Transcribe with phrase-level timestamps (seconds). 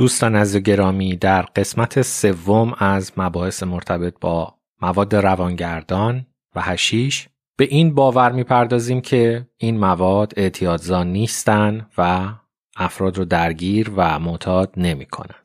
[0.00, 7.64] دوستان از گرامی در قسمت سوم از مباحث مرتبط با مواد روانگردان و هشیش به
[7.64, 12.28] این باور می‌پردازیم که این مواد اعتیادزا نیستن و
[12.76, 15.40] افراد رو درگیر و معتاد نمی‌کنن.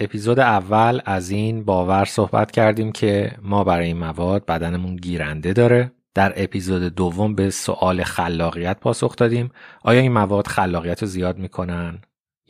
[0.00, 5.92] اپیزود اول از این باور صحبت کردیم که ما برای این مواد بدنمون گیرنده داره.
[6.14, 9.50] در اپیزود دوم به سوال خلاقیت پاسخ دادیم.
[9.82, 11.98] آیا این مواد خلاقیت رو زیاد می‌کنن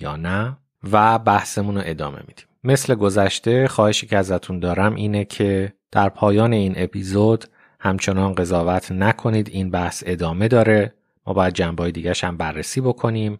[0.00, 0.56] یا نه؟
[0.92, 2.44] و بحثمون رو ادامه میدیم.
[2.64, 7.44] مثل گذشته خواهشی که ازتون دارم اینه که در پایان این اپیزود
[7.80, 9.48] همچنان قضاوت نکنید.
[9.48, 10.94] این بحث ادامه داره.
[11.26, 13.38] ما باید جنبه دیگرش هم بررسی بکنیم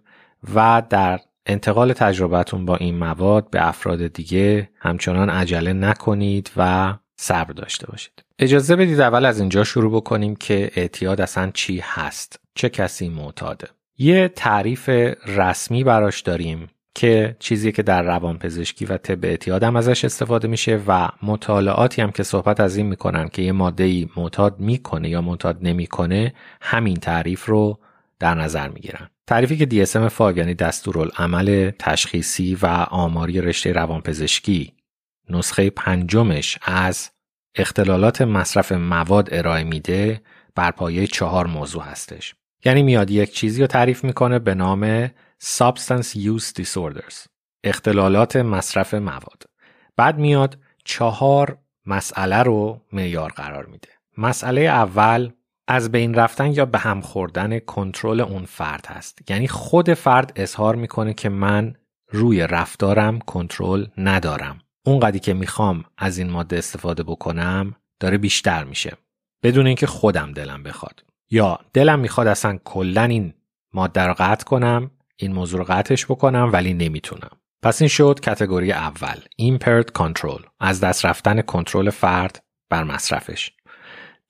[0.55, 7.53] و در انتقال تجربتون با این مواد به افراد دیگه همچنان عجله نکنید و صبر
[7.53, 8.25] داشته باشید.
[8.38, 13.69] اجازه بدید اول از اینجا شروع بکنیم که اعتیاد اصلا چی هست؟ چه کسی معتاده؟
[13.98, 14.88] یه تعریف
[15.27, 20.81] رسمی براش داریم که چیزی که در روانپزشکی و طب اعتیاد هم ازش استفاده میشه
[20.86, 25.58] و مطالعاتی هم که صحبت از این می‌کنن که یه ماده معتاد می‌کنه یا معتاد
[25.62, 27.78] نمی‌کنه همین تعریف رو
[28.19, 29.11] در نظر می‌گیرن.
[29.27, 34.72] تعریفی که DSM-5 یعنی دستورالعمل تشخیصی و آماری رشته روانپزشکی
[35.31, 37.11] نسخه پنجمش از
[37.55, 40.22] اختلالات مصرف مواد ارائه میده
[40.55, 42.34] بر پایه چهار موضوع هستش.
[42.64, 45.06] یعنی میاد یک چیزی رو تعریف می‌کنه به نام
[45.42, 47.27] Substance Use Disorders
[47.64, 49.42] اختلالات مصرف مواد.
[49.97, 53.88] بعد میاد چهار مسئله رو معیار قرار میده.
[54.19, 55.31] مسئله اول
[55.69, 59.31] از بین رفتن یا به هم خوردن کنترل اون فرد هست.
[59.31, 61.75] یعنی خود فرد اظهار می‌کنه که من
[62.10, 64.59] روی رفتارم کنترل ندارم.
[64.87, 68.97] اونقدری که می‌خوام از این ماده استفاده بکنم داره بیشتر میشه.
[69.43, 71.04] بدون اینکه خودم دلم بخواد.
[71.31, 73.34] یا دلم می‌خواد اصلا کلا این
[73.75, 77.31] ماده رو قطع کنم این موضوع رو قطعش بکنم ولی نمی‌تونم.
[77.62, 83.56] پس این شد کتگوری اول impaired control از دست رفتن کنترل فرد بر مصرفش.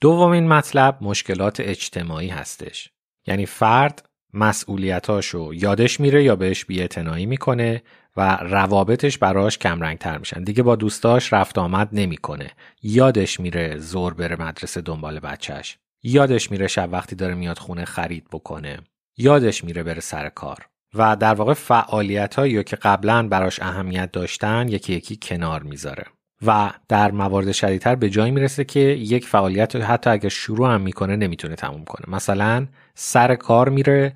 [0.01, 2.91] دومین مطلب مشکلات اجتماعی هستش.
[3.27, 7.83] یعنی فرد مسئولیتاشو یادش میره یا بهش بیاعتنایی می‌کنه
[8.17, 10.45] و روابطش براش کمرنگ تر میشن.
[10.45, 12.51] دیگه با دوستاش رفت آمد نمی‌کنه.
[12.83, 15.79] یادش میره زور بره مدرسه دنبال بچهش.
[16.03, 18.79] یادش میره شب وقتی داره میاد خونه خرید بکنه.
[19.17, 20.67] یادش میره بره سر کار.
[20.95, 26.05] و در واقع فعالیت هایی که قبلا براش اهمیت داشتن یکی یکی کنار می‌ذاره.
[26.47, 31.17] و در موارد شدیدتر به جایی می‌رسه که یک فعالیت حتی اگر شروع هم می‌کنه
[31.17, 32.15] نمی‌تونه تموم کنه.
[32.15, 34.15] مثلا سر کار میره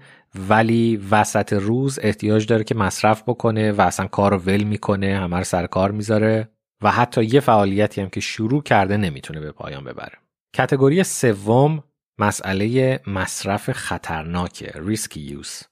[0.48, 5.36] ولی وسط روز احتیاج داره که مصرف بکنه و اصلا کار رو ول می‌کنه همه
[5.36, 6.48] رو سر کار می‌ذاره
[6.82, 10.19] و حتی یه فعالیتی هم که شروع کرده نمی‌تونه به پایان ببره.
[10.56, 11.84] category سوم
[12.19, 15.62] مسئله مصرف خطرناکه risky use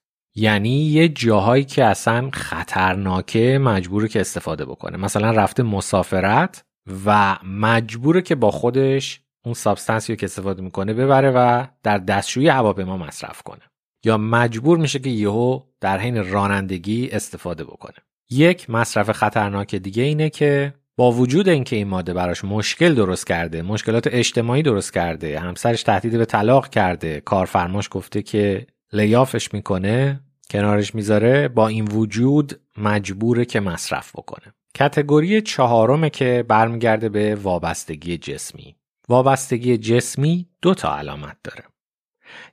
[0.41, 4.97] یعنی یه جاهایی که اصلا خطرناکه مجبوره که استفاده بکنه.
[4.97, 6.65] مثلا رفته مسافرت
[7.06, 12.48] و مجبوره که با خودش اون substance ی که استفاده می‌کنه ببره و در دستشویی
[12.48, 13.60] هواپیما مصرف کنه.
[14.04, 17.97] یا مجبور میشه که یهو در حین رانندگی استفاده بکنه.
[18.31, 23.62] یک مصرف خطرناک دیگه اینه که با وجود اینکه این ماده براش مشکل درست کرده
[23.62, 30.94] مشکلات اجتماعی درست کرده همسرش تهدید به طلاق کرده کارفرماش گفته که لیافش می‌کنه کنارش
[30.94, 34.54] می‌ذاره با این وجود مجبوره که مصرف بکنه.
[34.75, 38.76] کتگوری چهارمه که برمیگرده به وابستگی جسمی.
[39.09, 41.64] وابستگی جسمی دو تا علامت داره.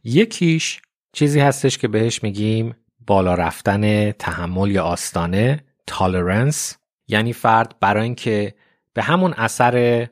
[0.04, 0.82] یکیش
[1.14, 2.76] چیزی هستش که بهش میگیم
[3.08, 6.78] بالا رفتن تحمل یا آستانه تالرنس
[7.08, 8.56] یعنی فرد برای اینکه
[8.94, 10.08] به همون اثر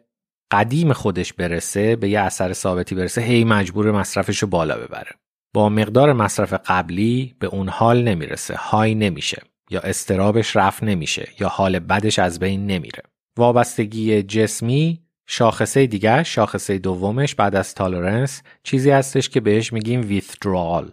[0.52, 5.12] قدیم خودش برسه به یه اثر ثابتی برسه هی مجبور مصرفش رو بالا ببره.
[5.54, 11.48] با مقدار مصرف قبلی به اون حال نمی‌رسه های نمیشه یا استرابش رفت نمیشه یا
[11.48, 13.04] حال بدش از بین نمیره.
[13.38, 20.92] وابستگی جسمی شاخصه دیگه شاخصه دومش بعد از تالرنس چیزی هستش که بهش میگیم withdrawal.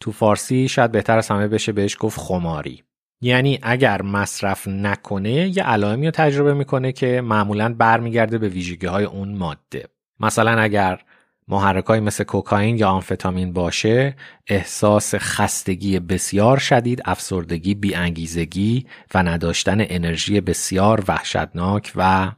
[0.00, 2.82] تو فارسی شاید بهتر از همه بشه بهش گفت خماری.
[3.20, 9.04] یعنی اگر مصرف نکنه یه علائمی رو تجربه می‌کنه که معمولا برمیگرده به ویژگی های
[9.04, 9.88] اون ماده.
[10.20, 11.00] مثلا اگر
[11.48, 20.40] محرکایی مثل کوکائین یا آمفتامین باشه احساس خستگی بسیار شدید افسردگی بیانگیزگی و نداشتن انرژی
[20.40, 22.32] بسیار وحشتناک و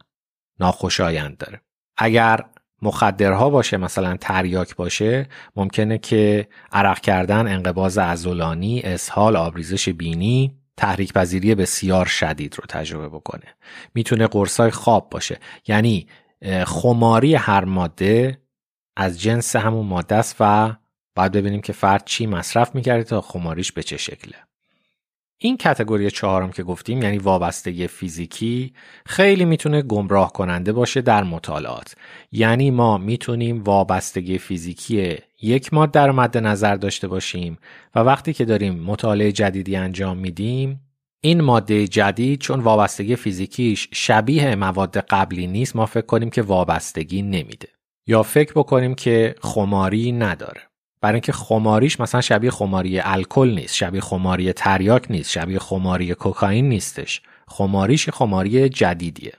[0.61, 1.61] ناخوشایند داره.
[1.97, 2.41] اگر
[2.83, 11.13] مخدرها باشه مثلا تریاک باشه ممکنه که عرق کردن انقباز ازولانی اسهال آبریزش بینی تحریک
[11.13, 13.45] پذیری بسیار شدید رو تجربه بکنه.
[13.95, 15.39] می‌تونه قرصای خواب باشه.
[15.69, 16.07] یعنی
[16.65, 18.39] خماری هر ماده
[18.97, 20.77] از جنس همون ماده است و
[21.15, 24.35] باید ببینیم که فرد چی مصرف می‌کرده تا خماریش به چه شکله.
[25.39, 28.73] این کتگوری چهارم که گفتیم یعنی وابستگی فیزیکی
[29.07, 31.95] خیلی می‌تونه گمراه کننده باشه در مطالعات.
[32.33, 37.59] یعنی ما می‌تونیم وابستگی فیزیکی یک ماده رو مد نظر داشته باشیم
[37.95, 40.81] و وقتی که داریم مطالعه جدیدی انجام میدیم
[41.21, 47.23] این ماده جدید چون وابستگی فیزیکیش شبیه مواد قبلی نیست ما فکر کنیم که وابستگی
[47.23, 47.76] نمیده.
[48.07, 50.61] یا فکر بکنیم که خماری نداره.
[51.01, 56.69] برای اینکه خماریش مثلا شبیه خماری الکل نیست شبیه خماری تریاک نیست شبیه خماری کوکائین
[56.69, 57.23] نیستش.
[57.49, 59.33] خماریش خماری جدیدیه.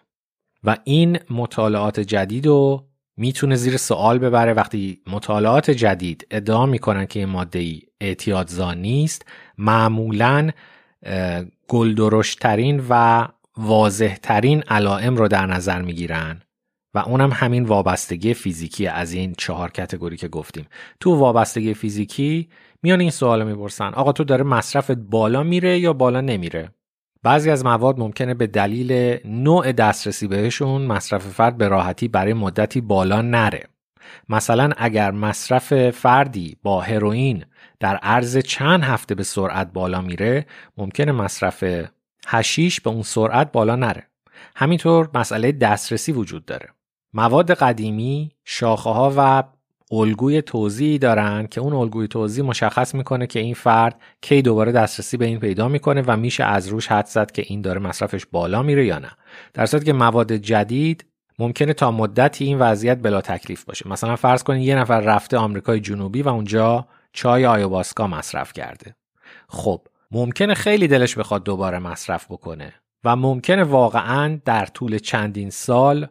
[0.64, 2.88] و این مطالعات جدید رو
[3.18, 4.54] می‌تونه زیر سوال ببره.
[4.54, 9.26] وقتی مطالعات جدید ادعا می‌کنن که این ماده ای اعتیادزا نیست
[9.58, 10.50] معمولا
[11.68, 13.28] گلدرشترین و
[13.58, 16.42] واضحترین علائم رو در نظر می‌گیرن.
[16.94, 20.66] و اونم همین وابستگی فیزیکی از این چهار کتگوری که گفتیم.
[21.00, 22.50] تو وابستگی فیزیکی
[22.84, 26.70] میان این سوال می‌پرسن آقا تو داره مصرفت بالا میره یا بالا نمیره؟
[27.24, 32.82] بعضی از مواد ممکنه به دلیل نوع دسترسی بهشون مصرف فرد به راحتی برای مدتی
[32.82, 33.64] بالا نره.
[34.30, 37.46] مثلا اگر مصرف فردی با هروئین
[37.80, 40.46] در عرض چند هفته به سرعت بالا میره
[40.78, 41.64] ممکنه مصرف
[42.28, 44.08] هشیش به اون سرعت بالا نره.
[44.56, 46.70] همینطور مسئله دسترسی وجود داره.
[47.18, 49.44] مواد قدیمی شاخه ها و
[49.92, 55.18] الگوی توضیحی دارن که اون الگوی توضیح مشخص می‌کنه که این فرد کی دوباره دسترسی
[55.18, 58.64] به این پیدا می‌کنه و میشه از روش حد زد که این داره مصرفش بالا
[58.64, 59.12] میره یا نه.
[59.54, 61.06] در صورتی که مواد جدید
[61.40, 63.90] ممکنه تا مدتی این وضعیت بلا تکلیف باشه.
[63.90, 68.96] مثلا فرض کنید یه نفر رفته آمریکای جنوبی و اونجا چای آیواسکا مصرف کرده.
[69.50, 69.82] خب
[70.12, 72.74] ممکنه خیلی دلش بخواد دوباره مصرف بکنه
[73.04, 76.08] و ممکنه واقعا در طول چندین سال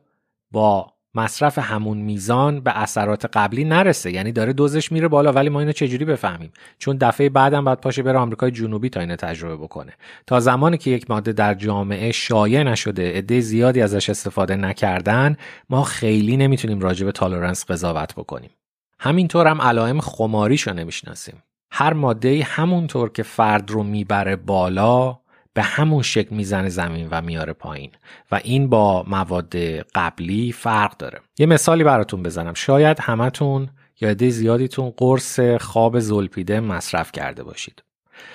[0.50, 4.12] با مصرف همون میزان به اثرات قبلی نرسه.
[4.12, 8.02] یعنی داره دوزش میره بالا ولی ما اینو چجوری بفهمیم؟ چون دفعه بعدم باید پاشه
[8.02, 9.92] بره آمریکای جنوبی تا اینو تجربه بکنه.
[10.26, 15.36] تا زمانی که یک ماده در جامعه شایع نشده عده زیادی ازش استفاده نکردن
[15.70, 18.50] ما خیلی نمی‌تونیم راجع به تالرنس قضاوت بکنیم.
[18.98, 21.42] همینطور هم علائم خماریشو نمی‌شناسیم.
[21.70, 25.18] هر ماده همونطور که فرد رو می‌بره بالا
[25.56, 27.90] به همون شکل می‌زنه زمین و میاره پایین.
[28.32, 29.56] و این با مواد
[29.94, 31.20] قبلی فرق داره.
[31.38, 32.54] یه مثالی براتون بزنم.
[32.54, 33.68] شاید همتون
[34.00, 37.82] یا عده زیادیتون قرص خواب زلپیدم مصرف کرده باشید.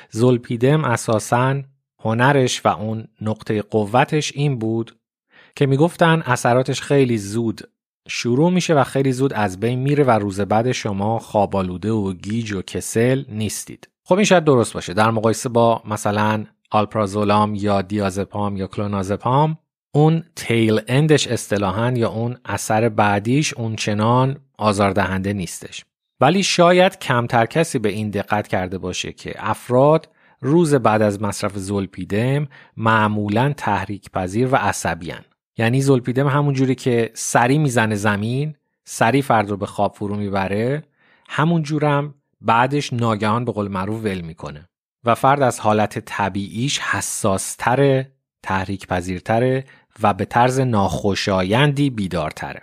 [0.10, 1.62] زلپیدم اساسا
[2.00, 4.96] هنرش و اون نقطه قوتش این بود
[5.56, 7.62] که می‌گفتن اثراتش خیلی زود
[8.08, 12.52] شروع میشه و خیلی زود از بین میره و روز بعد شما خوابالوده و گیج
[12.52, 13.90] و کسل نیستید.
[14.04, 14.94] خب این شاید درست باشه.
[14.94, 19.58] در مقایسه با مثلا آلپرازولام یا دیازپام یا کلونازپام
[19.94, 25.86] اون تیل اندش اصطلاحا یا اون اثر بعدیش اون چنان آزاردهنده نیستش.
[26.22, 30.10] ولی شاید کمتر کسی به این دقت کرده باشه که افراد
[30.42, 32.48] روز بعد از مصرف زولپیدم
[32.78, 35.22] معمولا تحریک پذیر و عصبیان
[35.58, 40.84] یعنی زولپیدم همون جوری که سری می‌زنه زمین سری فرد رو به خواب فرو می‌بره
[41.30, 44.70] همون جورم بعدش ناگهان به قول معروف ول می‌کنه.
[45.06, 48.12] و فرد از حالت طبیعیش حساستره
[48.44, 49.66] تحریک پذیرتره
[50.02, 52.62] و به طرز ناخوشایندی بیدارتره.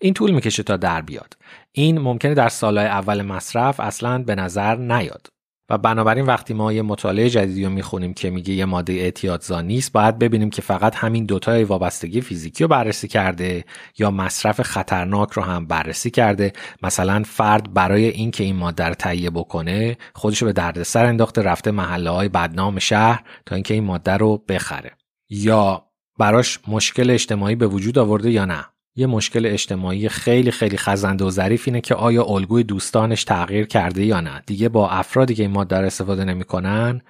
[0.00, 1.36] این طول می‌کشه تا در بیاد.
[1.72, 5.26] این ممکنه در سالهای اول مصرف اصلا به نظر نیاد.
[5.70, 9.92] و بنابراین وقتی ما یه مطالعه جدیدی رو می‌خونیم که میگه یه ماده اعتیادزا نیست
[9.92, 13.64] باید ببینیم که فقط همین دوتای وابستگی فیزیکی رو بررسی کرده
[13.98, 16.52] یا مصرف خطرناک رو هم بررسی کرده.
[16.82, 21.70] مثلا فرد برای اینکه این ماده رو تهیه بکنه خودش رو به دردسر انداخته رفته
[21.70, 24.92] محله های بدنام شهر تا اینکه این ماده رو بخره.
[25.30, 25.86] یا
[26.18, 28.64] براش مشکل اجتماعی به وجود آورده یا نه.
[28.96, 34.04] یه مشکل اجتماعی خیلی خیلی خزنده و ظریف اینه که آیا الگوی دوستانش تغییر کرده
[34.04, 34.42] یا نه.
[34.46, 37.00] دیگه با افرادی که این ماده استفاده نمی‌کنن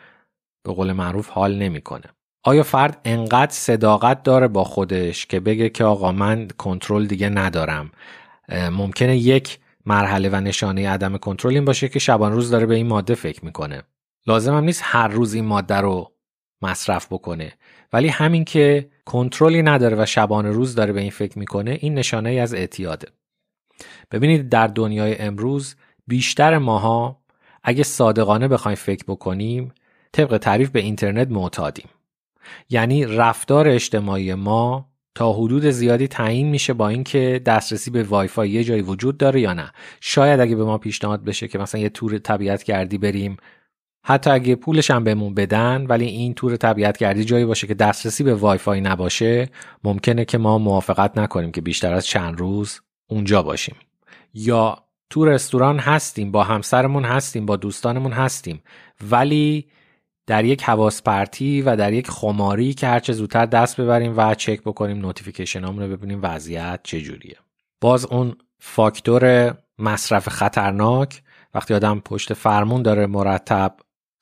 [0.65, 2.05] به قول معروف حال نمی‌کنه.
[2.45, 7.91] آیا فرد انقدر صداقت داره با خودش که بگه که آقا من کنترل دیگه ندارم؟
[8.53, 12.87] ممکنه یک مرحله و نشانه عدم کنترل این باشه که شبان روز داره به این
[12.87, 13.83] ماده فکر می‌کنه.
[14.27, 16.13] لازم هم نیست هر روز این ماده رو
[16.63, 17.53] مصرف بکنه.
[17.93, 22.31] ولی همین که کنترلی نداره و شبانه روز داره به این فکر می‌کنه این نشانه
[22.31, 23.09] ای از اعتیاده.
[24.11, 25.77] ببینید در دنیای امروز
[26.07, 27.21] بیشتر ماها
[27.63, 29.73] اگه صادقانه بخوایم فکر بکنیم
[30.13, 31.89] طبق تعریف به اینترنت معتادیم.
[32.71, 38.51] یعنی رفتار اجتماعی ما تا حدود زیادی تعیین میشه با اینکه دسترسی به وای فای
[38.51, 39.73] یه جایی وجود داره یا نه.
[40.01, 43.37] شاید اگه به ما پیشنهاد بشه که مثلا یه تور طبیعت گردی بریم
[44.09, 48.25] حتی اگه پولش هم بهمون بدن ولی این تور طبیعت گردی جایی باشه که دسترسی
[48.25, 49.49] به وای فای نباشه
[49.85, 53.77] ممکنه که ما موافقت نکنیم که بیشتر از چند روز اونجا باشیم.
[54.35, 54.79] یا
[55.11, 58.63] تو رستوران هستیم با همسرمون هستیم با دوستانمون هستیم
[59.11, 59.67] ولی
[60.27, 64.61] در یک حواس پرتی و در یک خماری که هرچه زودتر دست ببریم و چک
[64.63, 67.37] بکنیم notification رو ببینیم وضعیت چجوریه
[67.81, 71.23] باز اون فاکتور مصرف خطرناک
[71.55, 73.77] وقتی آدم پشت فرمون داره مرتب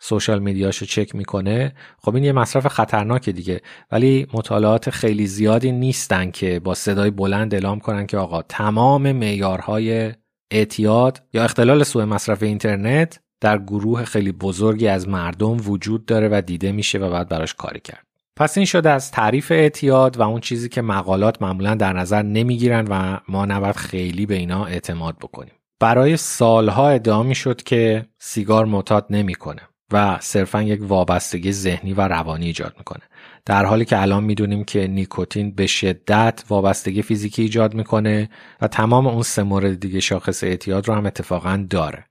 [0.04, 1.74] social media شو چک می‌کنه.
[1.98, 3.60] خب این یه مصرف خطرناکه دیگه.
[3.92, 10.12] ولی مطالعات خیلی زیادی نیستن که با صدای بلند اعلام کنن که آقا تمام معیارهای
[10.50, 16.42] اعتیاد یا اختلال سوء مصرف اینترنت در گروه خیلی بزرگی از مردم وجود داره و
[16.46, 18.06] دیده میشه و بعد براش کاری کرد.
[18.36, 22.86] پس این شده از تعریف اعتیاد و اون چیزی که مقالات معمولا در نظر نمی‌گیرن
[22.90, 25.54] و ما نباید خیلی به اینا اعتماد بکنیم.
[25.80, 29.60] برای سالها ادعا می‌شد که سیگار معتاد نمی‌کنه.
[29.92, 33.02] و صرفا یک وابستگی ذهنی و روانی ایجاد می‌کنه.
[33.44, 38.28] در حالی که الان می‌دونیم که نیکوتین به شدت وابستگی فیزیکی ایجاد می‌کنه
[38.60, 42.04] و تمام اون سه مورد دیگه شاخص اعتیاد رو هم اتفاقا داره.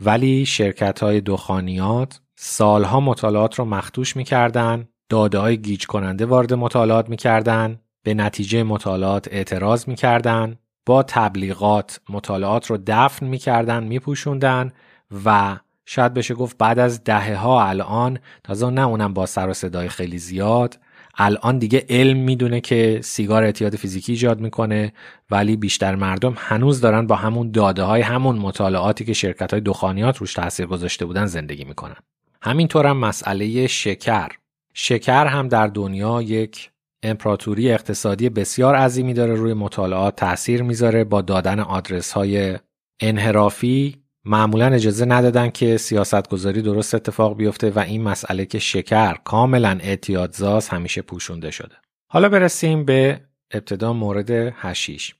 [0.00, 7.08] ولی شرکت های دخانیات سالها مطالعات رو مختوش می‌کردن داده های گیج کننده وارد مطالعات
[7.08, 14.72] می‌کردن به نتیجه مطالعات اعتراض می‌کردن با تبلیغات مطالعات رو دفن می‌کردن میپوشوندن
[15.24, 15.56] و
[15.86, 19.88] شاید بشه گفت بعد از دهه ها الان تازه نه اونم با سر و صدای
[19.88, 20.78] خیلی زیاد.
[21.18, 24.92] الان دیگه علم می‌دونه که سیگار اعتیاد فیزیکی ایجاد می‌کنه
[25.30, 30.18] ولی بیشتر مردم هنوز دارن با همون داده های همون مطالعاتی که شرکت های دخانیات
[30.18, 31.96] روش تاثیر گذاشته بودن زندگی می‌کنن.
[32.42, 34.28] همینطور هم مسئله شکر.
[34.74, 36.70] شکر هم در دنیا یک
[37.02, 41.04] امپراتوری اقتصادی بسیار عظیمی داره روی مطالعات تاثیر می‌ذاره.
[41.04, 42.58] با دادن آدرس های
[43.00, 49.14] انحرافی معمولا اجازه ندادن که سیاست گذاری درست اتفاق بیفته و این مسئله که شکر
[49.14, 51.74] کاملا اعتیادزاز همیشه پوشونده شده.
[52.10, 55.14] حالا برسیم به ابتدا مورد هشیش.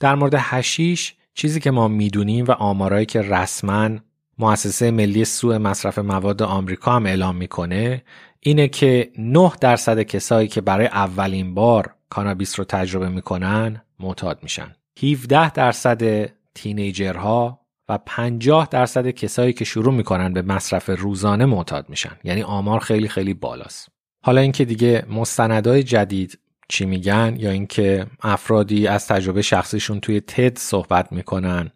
[0.00, 3.90] در مورد هشیش چیزی که ما می‌دونیم و آمارایی که رسما
[4.38, 8.02] مؤسسه ملی سوء مصرف مواد آمریکا هم اعلام می‌کنه
[8.40, 14.76] اینه که 9 درصد کسایی که برای اولین بار کانابیس رو تجربه می‌کنن معتاد میشن.
[15.02, 22.16] 17 درصد تینیجرها و 50 درصد کسایی که شروع می‌کنن به مصرف روزانه معتاد میشن.
[22.24, 23.88] یعنی آمار خیلی خیلی بالاست.
[24.22, 26.38] حالا اینکه دیگه مستندای جدید
[26.68, 31.70] چی میگن یا اینکه افرادی از تجربه شخصیشون توی تد صحبت می‌کنن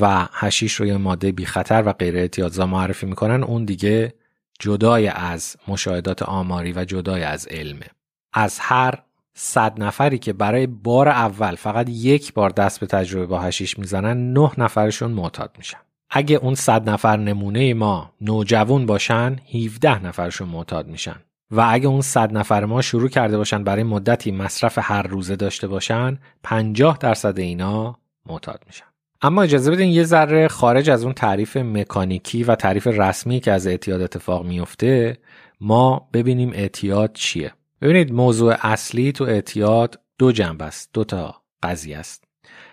[0.00, 4.14] و هشیش رو یه ماده بی خطر و غیر اعتیادزا معرفی می‌کنن اون دیگه
[4.60, 7.86] جدای از مشاهدات آماری و جدای از علمه.
[8.32, 8.98] از هر
[9.40, 14.32] صد نفری که برای بار اول فقط یک بار دست به تجربه با هشیش می‌زنن
[14.32, 15.78] نه نفرشون معتاد میشن.
[16.10, 21.16] اگه اون صد نفر نمونه ما نوجوان باشن 17 نفرشون معتاد میشن.
[21.50, 25.68] و اگه اون صد نفر ما شروع کرده باشن برای مدتی مصرف هر روزه داشته
[25.68, 28.86] باشن 50 درصد اینا معتاد میشن.
[29.22, 33.66] اما اجازه بدین یه ذره خارج از اون تعریف مکانیکی و تعریف رسمی که از
[33.66, 35.18] اعتیاد اتفاق میفته
[35.60, 37.52] ما ببینیم اعتیاد چیه.
[37.82, 42.24] ببینید موضوع اصلی تو اعتیاد دو جنب است دو تا قضیه است.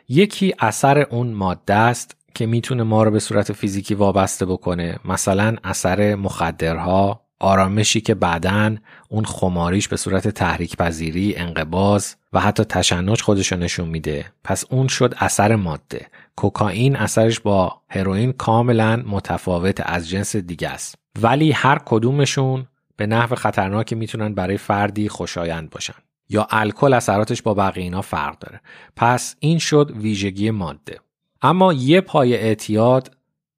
[0.10, 5.00] یکی اثر اون ماده است که می‌تونه ما رو به صورت فیزیکی وابسته بکنه.
[5.06, 8.76] مثلا اثر مخدرها آرامشی که بعدا
[9.10, 14.26] اون خماریش به صورت تحریک پذیری انقباز و حتی تشنج خودشو نشون میده.
[14.44, 16.08] پس اون شد اثر ماده.
[16.36, 20.96] کوکائین اثرش با هروئین کاملا متفاوت از جنس دیگه است.
[21.22, 25.94] ولی هر کدومشون به نحو خطرناکی می‌تونن برای فردی خوشایند باشن.
[26.30, 28.62] یا الکل اثراتش با بقیه اینا فرق داره.
[28.96, 31.00] پس این شد ویژگی ماده.
[31.42, 33.12] اما یه پای اعتیاد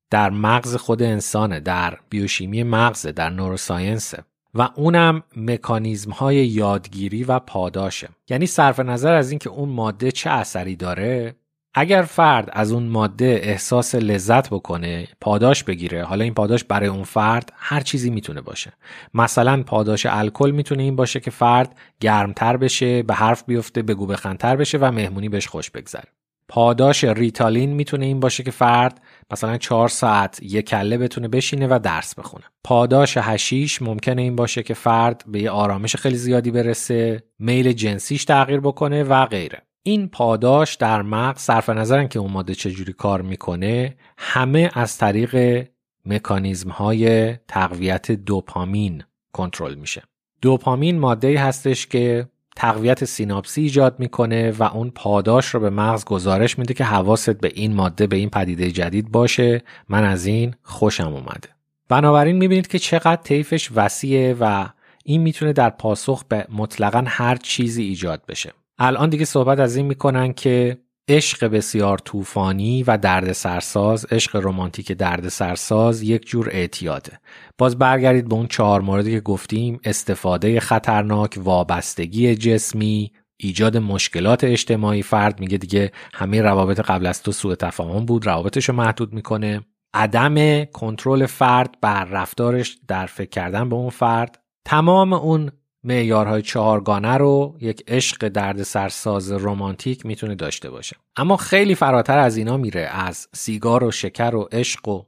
[0.10, 4.24] در مغز خود انسانه در بیوشیمی مغز در نوروساینسه.
[4.54, 8.10] و اونم مکانیزم های یادگیری و پاداشه.
[8.30, 11.36] یعنی صرف نظر از اینکه اون ماده چه اثری داره
[11.80, 17.04] اگر فرد از اون ماده احساس لذت بکنه پاداش بگیره حالا این پاداش برای اون
[17.04, 18.74] فرد هر چیزی می‌تونه باشه.
[19.14, 24.56] مثلا پاداش الکل می‌تونه این باشه که فرد گرمتر بشه به حرف بیفته بگو بخندتر
[24.56, 26.04] بشه و مهمونی بهش خوش بگذره.
[26.50, 31.80] پاداش ریتالین می‌تونه این باشه که فرد مثلا چهار ساعت یک کله بتونه بشینه و
[31.84, 32.46] درس بخونه.
[32.64, 38.26] پاداش هشیش ممکنه این باشه که فرد به یه آرامش خیلی زیادی برسه میل جنسیش
[38.26, 39.67] تغییر بکنه و غیره.
[39.88, 45.66] این پاداش در مغز صرف نظرن که اون ماده چجوری کار می‌کنه همه از طریق
[46.06, 49.04] مکانیزم های تقویت دوپامین
[49.34, 50.04] کنترل میشه.
[50.42, 56.60] دوپامین ماده هستش که تقویت سیناپسی ایجاد می‌کنه و اون پاداش رو به مغز گزارش
[56.60, 59.62] میده که حواست به این ماده به این پدیده جدید باشه.
[59.90, 61.50] من از این خوشم اومده.
[61.90, 64.70] بنابراین می‌بینید که چقدر طیفش وسیعه و
[65.04, 68.52] این می‌تونه در پاسخ به مطلقا هر چیزی ایجاد بشه.
[68.80, 70.78] الان دیگه صحبت از این می‌کنن که
[71.10, 77.20] عشق بسیار طوفانی و درد سرساز عشق رمانتیک درد سرساز یک جور اعتیاده.
[77.58, 85.02] باز برگردید به اون چهار موردی که گفتیم استفاده خطرناک وابستگی جسمی ایجاد مشکلات اجتماعی.
[85.02, 89.62] فرد میگه دیگه همه روابط قبل از تو سوء تفاهم بود روابطش رو محدود می‌کنه.
[89.94, 94.40] عدم کنترل فرد بر رفتارش در فکر کردن به اون فرد.
[94.66, 95.52] تمام اون
[95.88, 100.96] معیارهای چهارگانه رو یک عشق درد سرساز رمانتیک می‌تونه داشته باشه.
[101.16, 105.04] اما خیلی فراتر از اینا میره از سیگار و شکر و عشق و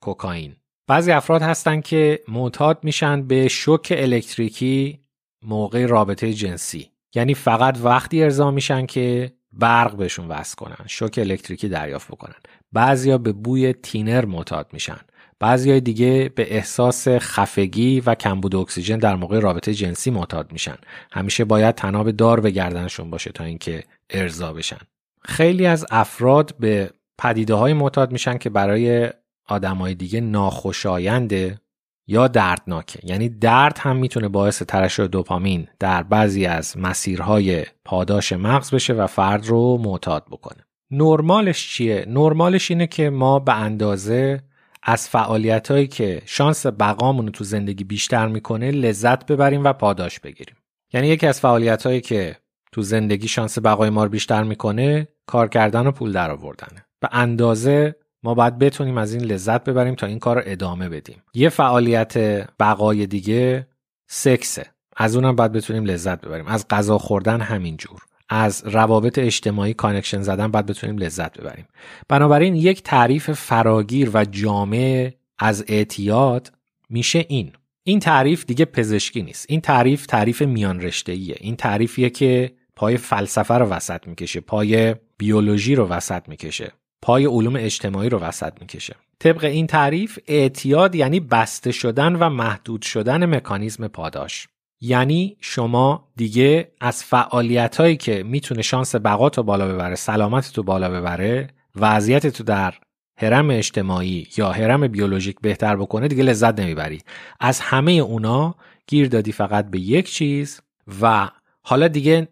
[0.00, 0.56] کوکائین.
[0.86, 5.00] بعضی افراد هستن که معتاد میشن به شوک الکتریکی
[5.42, 6.90] موقع رابطه جنسی.
[7.14, 12.34] یعنی فقط وقتی ارضا میشن که برق بهشون وصل کنن شوک الکتریکی دریافت بکنن.
[12.72, 15.00] بعضیا به بوی تینر معتاد میشن.
[15.40, 20.76] بعضی دیگه به احساس خفگی و کمبود اکسیژن در موقع رابطه جنسی معتاد میشن.
[21.12, 24.78] همیشه باید تناب دار به گردنشون باشه تا اینکه ارضا بشن.
[25.22, 29.10] خیلی از افراد به پدیده های معتاد میشن که برای
[29.48, 31.58] آدمای دیگه ناخوشاینده
[32.06, 32.98] یا دردناکه.
[33.02, 39.06] یعنی درد هم می‌تونه باعث ترشح دوپامین در بعضی از مسیرهای پاداش مغز بشه و
[39.06, 40.66] فرد رو معتاد بکنه.
[40.90, 44.49] نرمالش چیه؟ نرمالش اینه که ما به اندازه
[44.82, 50.20] از فعالیت هایی که شانس بقامون رو تو زندگی بیشتر می‌کنه لذت ببریم و پاداش
[50.20, 50.56] بگیریم.
[50.92, 52.36] یعنی یکی از فعالیت هایی که
[52.72, 57.08] تو زندگی شانس بقای ما رو بیشتر می‌کنه کار کردن و پول در آوردنه به
[57.12, 61.22] اندازه ما باید بتونیم از این لذت ببریم تا این کار رو ادامه بدیم.
[61.34, 62.18] یه فعالیت
[62.60, 63.66] بقای دیگه
[64.10, 64.66] سکسه.
[64.96, 66.46] از اونم باید بتونیم لذت ببریم.
[66.46, 68.00] از غذا خوردن همینجور.
[68.32, 71.66] از روابط اجتماعی connection زدن باید بتونیم لذت ببریم.
[72.08, 76.52] بنابراین یک تعریف فراگیر و جامع از اعتیاد
[76.88, 77.52] میشه این.
[77.84, 79.46] این تعریف دیگه پزشکی نیست.
[79.48, 84.94] این تعریف تعریف میان رشته ایه این تعریفیه که پای فلسفه رو وسط می‌کشه پای
[85.18, 88.96] بیولوژی رو وسط می‌کشه پای علوم اجتماعی رو وسط می‌کشه.
[89.18, 94.48] طبق این تعریف اعتیاد یعنی بسته شدن و محدود شدن مکانیزم پاداش.
[94.80, 100.62] یعنی شما دیگه از فعالیت هایی که می‌تونه شانس بقا تو بالا ببره سلامت تو
[100.62, 102.74] بالا ببره وضعیت تو در
[103.16, 107.00] هرم اجتماعی یا هرم بیولوژیک بهتر بکنه دیگه لذت نمی‌بری.
[107.40, 108.54] از همه اونا
[108.86, 110.60] گیر دادی فقط به یک چیز
[111.02, 111.28] و
[111.62, 112.28] حالا دیگه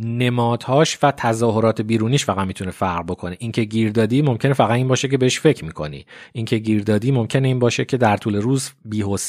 [0.00, 3.36] نمادهاش و تظاهرات بیرونیش فقط می‌تونه فرق بکنه.
[3.38, 6.06] اینکه گیردادی ممکنه فقط این باشه که بهش فکر می‌کنی.
[6.32, 8.72] اینکه گیردادی ممکنه این باشه که در طول روز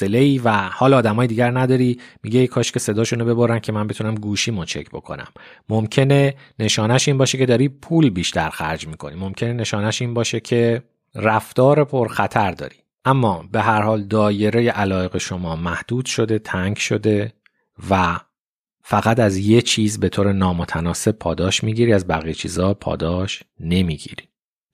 [0.02, 2.00] ای و حال آدمای دیگر نداری.
[2.24, 5.28] میگه کاش که صداشونو ببرن که من بتونم گوشیمو چک بکنم.
[5.70, 9.16] ممکنه نشانش این باشه که داری پول بیشتر خرج می‌کنی.
[9.16, 10.84] ممکنه نشانش این باشه که
[11.16, 12.76] رفتار پرخطر داری.
[13.06, 17.34] اما به هر حال دایره علایق شما محدود شده تنگ شده
[17.90, 18.20] و
[18.90, 24.24] فقط از یه چیز به طور نامتناسب پاداش می‌گیری از بقیه چیزها پاداش نمی‌گیری.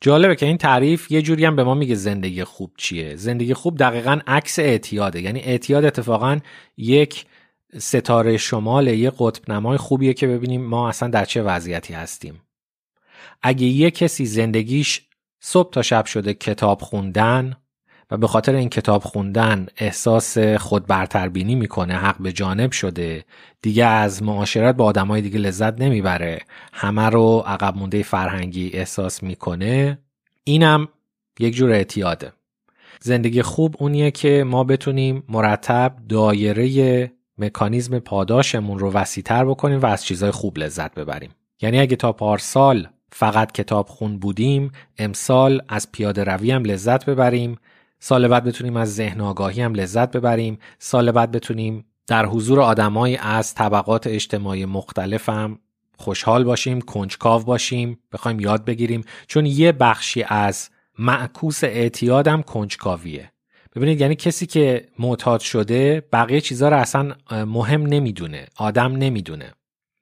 [0.02, 3.16] جالبه که این تعریف یه جوری هم به ما میگه زندگی خوب چیه.
[3.16, 5.22] زندگی خوب دقیقا عکس اعتیاده.
[5.22, 6.40] یعنی اعتیاد اتفاقا
[6.78, 7.26] یک
[7.78, 12.42] ستاره شمال یه قطب نمای خوبیه که ببینیم ما اصلا در چه وضعیتی هستیم.
[13.42, 15.02] اگه یه کسی زندگیش
[15.40, 17.56] صبح تا شب شده کتاب خوندن
[18.14, 23.26] و به خاطر این کتاب خوندن احساس خود برتربینی می‌کنه حق به جانب شده.
[23.62, 26.40] دیگه از معاشرت با آدمای دیگه لذت نمی‌بره.
[26.74, 30.00] همه رو عقب مونده فرهنگی احساس می‌کنه.
[30.44, 30.88] اینم
[31.40, 32.34] یک جور اعتیاده
[33.02, 40.06] زندگی خوب اونیه که ما بتونیم مرتب دایره مکانیزم پاداشمون رو وسیعتر بکنیم و از
[40.06, 41.30] چیزهای خوب لذت ببریم.
[41.62, 47.58] یعنی اگه تا پارسال فقط کتاب خون بودیم امسال از پیاده روی هم لذت ببریم.
[48.06, 50.60] سال بعد بتونیم از ذهن آگاهی هم لذت ببریم.
[50.80, 55.60] سال بعد بتونیم در حضور آدمایی از طبقات اجتماعی مختلف هم
[55.98, 59.04] خوشحال باشیم کنجکاو باشیم بخوایم یاد بگیریم.
[59.28, 63.32] چون یه بخشی از معکوس اعتیادم کنجکاویه.
[63.76, 69.52] ببینید یعنی کسی که معتاد شده بقیه چیزها رو اصلا مهم نمی‌دونه آدم نمی‌دونه.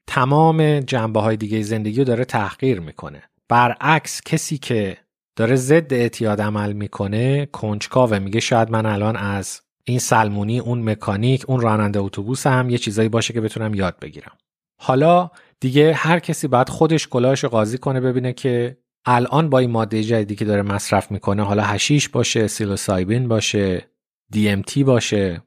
[0.08, 3.24] تمام جنبه های دیگه زندگی رو داره تحقیر می‌کنه.
[3.50, 4.98] برعکس کسی که
[5.36, 8.20] داره ضد اعتیاد عمل می‌کنه کنجکاوه.
[8.20, 13.10] میگه شاید من الان از این سلمونی اون مکانیک اون راننده اتوبوس هم یه چیزایی
[13.10, 14.38] باشه که بتونم یاد بگیرم.
[14.80, 20.04] حالا دیگه هر کسی باید خودش کلاهش قاضی کنه ببینه که الان با این ماده
[20.04, 23.88] جدیدی که داره مصرف می‌کنه حالا هشیش باشه سیلوسایبین باشه
[24.36, 25.42] DMT باشه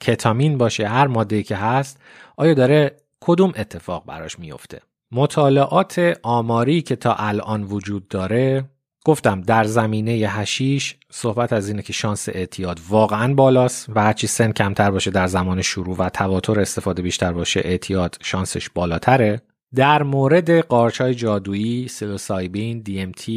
[0.00, 2.00] کتامین باشه هر ماده که هست
[2.36, 4.80] آیا داره کدوم اتفاق براش میفته
[5.12, 8.64] مطالعات آماری که تا الان وجود داره
[9.04, 14.52] گفتم در زمینه هشیش صحبت از اینه که شانس اعتیاد واقعا بالاست و هرچی سن
[14.52, 19.42] کمتر باشه در زمان شروع و تواتر استفاده بیشتر باشه اعتیاد شانسش بالاتره.
[19.74, 23.30] در مورد قارچهای جادویی سیلوسایبین DMT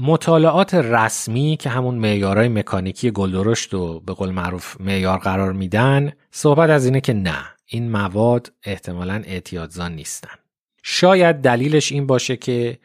[0.00, 6.70] مطالعات رسمی که همون معیارهای مکانیکی گلدرشت و به قول معروف معیار قرار میدن صحبت
[6.70, 10.34] از اینه که نه این مواد احتمالا اعتیادزان نیستن.
[10.82, 12.78] شاید دلیلش این باشه که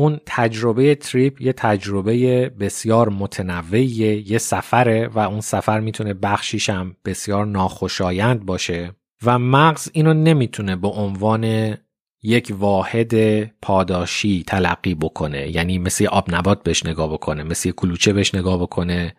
[0.00, 6.96] اون تجربه تریپ یه تجربه بسیار متنوعیه یه سفره و اون سفر می‌تونه بخشیش هم
[7.04, 8.92] بسیار ناخوشایند باشه
[9.24, 11.74] و مغز اینو نمی‌تونه به عنوان
[12.22, 15.50] یک واحد پاداشی تلقی بکنه.
[15.50, 19.14] یعنی مثل آب نبات بهش نگاه بکنه مثل کلوچه بهش نگاه بکنه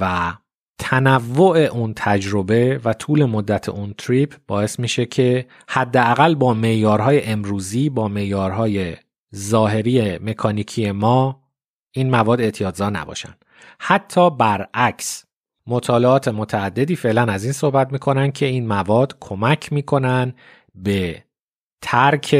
[0.00, 0.32] و
[0.78, 7.90] تنوع اون تجربه و طول مدت اون تریپ باعث میشه که حداقل با معیارهای امروزی
[7.90, 8.96] با معیارهای
[9.36, 11.42] ظاهری مکانیکی ما
[11.92, 13.34] این مواد اعتیادزا نباشن
[13.78, 15.24] حتی برعکس
[15.66, 20.34] مطالعات متعددی فعلا از این صحبت می‌کنن که این مواد کمک می‌کنن
[20.74, 21.24] به
[21.82, 22.36] ترک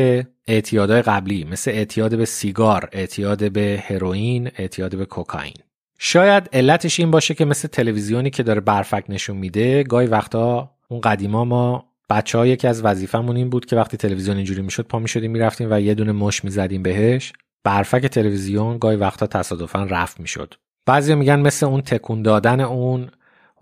[0.47, 5.55] اعتیادهای قبلی مثل اعتیاد به سیگار، اعتیاد به هروئین، اعتیاد به کوکائین.
[5.99, 11.01] شاید علتش این باشه که مثل تلویزیونی که داره برفک نشون میده گاهی وقتا اون
[11.01, 14.99] قدیما ما بچه ها یکی از وظیفمون این بود که وقتی تلویزیون اینجوری می‌شد پا
[14.99, 17.33] می‌شدیم می‌رفتیم و یه دونه مش می‌زدیم بهش.
[17.65, 20.55] برفک تلویزیون گاهی وقتا تصادفا رفت می‌شد.
[20.87, 23.11] بعضی میگن مثل اون تکون دادن اون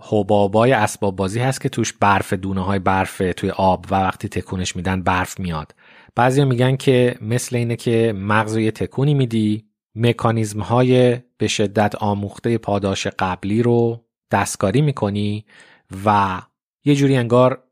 [0.01, 4.77] حبابای اسباب بازی هست که توش برف دونه های برف توی آب و وقتی تکونش
[4.77, 5.75] میدن برف میاد.
[6.15, 12.59] بعضی میگن که مثل اینه که مغز یه تکونی میدی مکانیزم های به شدت آموخته
[12.59, 15.45] پاداش قبلی رو دستکاری می‌کنی
[16.05, 16.41] و
[16.85, 17.68] یه جوری انگار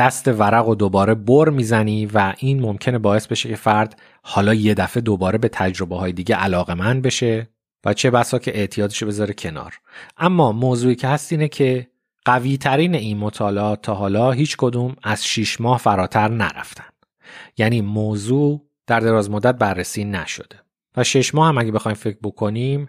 [0.00, 4.74] دست ورق و دوباره بر می‌زنی و این ممکنه باعث بشه که فرد حالا یه
[4.74, 7.48] دفعه دوباره به تجربه های دیگه علاقه من بشه
[7.84, 9.80] و چه بسا که اعتیادشو بذاره کنار.
[10.16, 11.86] اما موضوعی که هست اینه که
[12.24, 16.90] قوی ترین این مطالعات تا حالا هیچ کدوم از 6 ماه فراتر نرفتن.
[17.58, 20.56] یعنی موضوع در دراز مدت بررسی نشده.
[20.96, 22.88] و 6 ماه هم اگه بخوایم فکر بکنیم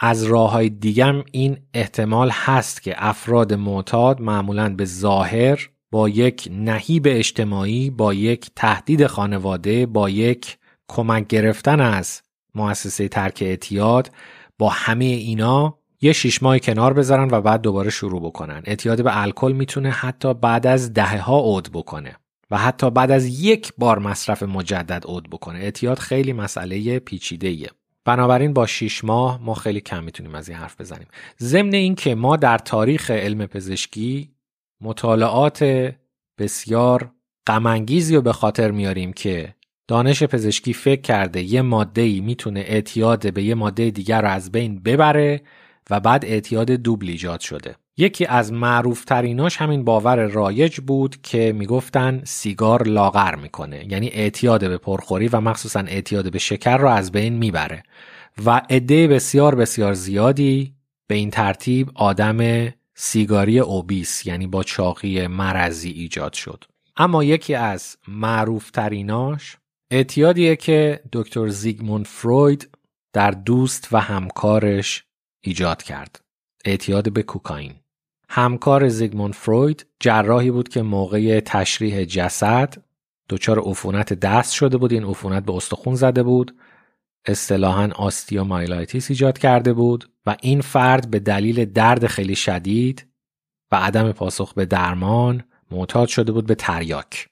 [0.00, 6.48] از راه های دیگم این احتمال هست که افراد معتاد معمولا به ظاهر با یک
[6.52, 12.22] نهیب اجتماعی با یک تهدید خانواده با یک کمک گرفتن از
[12.54, 14.10] مؤسسه ترک اعتیاد
[14.58, 18.62] با همه اینا یه شیش ماه کنار بذارن و بعد دوباره شروع بکنن.
[18.64, 22.16] اعتیاد به الکل می‌تونه حتی بعد از دهه ها عود بکنه
[22.50, 25.58] و حتی بعد از یک بار مصرف مجدد عود بکنه.
[25.58, 27.70] اعتیاد خیلی مسئله پیچیده ایه.
[28.04, 31.06] بنابراین با شیش ماه ما خیلی کم می‌تونیم از این حرف بزنیم.
[31.40, 34.30] ضمن این که ما در تاریخ علم پزشکی
[34.80, 35.90] مطالعات
[36.38, 37.10] بسیار
[37.46, 39.54] غمانگیزی رو به خاطر میاریم که
[39.88, 44.52] دانش پزشکی فکر کرده یه ماده ای می‌تونه اعتیاد به یه ماده دیگر رو از
[44.52, 45.42] بین ببره
[45.90, 47.74] و بعد اعتیاد دوبل ایجاد شده.
[47.96, 54.68] یکی از معروف تریناش همین باور رایج بود که می‌گفتن سیگار لاغر می‌کنه یعنی اعتیاد
[54.68, 57.82] به پرخوری و مخصوصا اعتیاد به شکر رو از بین می‌بره.
[58.44, 60.74] و عده بسیار بسیار زیادی
[61.06, 62.68] به این ترتیب آدم
[63.00, 66.64] سیگاری obese یعنی با چاقی مرزی ایجاد شد.
[66.96, 69.56] اما یکی از معروف تریناش
[69.90, 72.68] اعتیادیه که دکتر زیگموند فروید
[73.12, 75.04] در دوست و همکارش
[75.44, 76.20] ایجاد کرد.
[76.64, 77.74] اعتیاد به کوکائین.
[78.28, 82.74] همکار زیگموند فروید جراحی بود که موقع تشریح جسد
[83.28, 84.92] دچار عفونت دست شده بود.
[84.92, 86.56] این عفونت به استخون زده بود.
[87.28, 93.06] اصطلاحا osteomyelitis ایجاد کرده بود و این فرد به دلیل درد خیلی شدید
[93.72, 97.26] و عدم پاسخ به درمان معتاد شده بود به تریاک.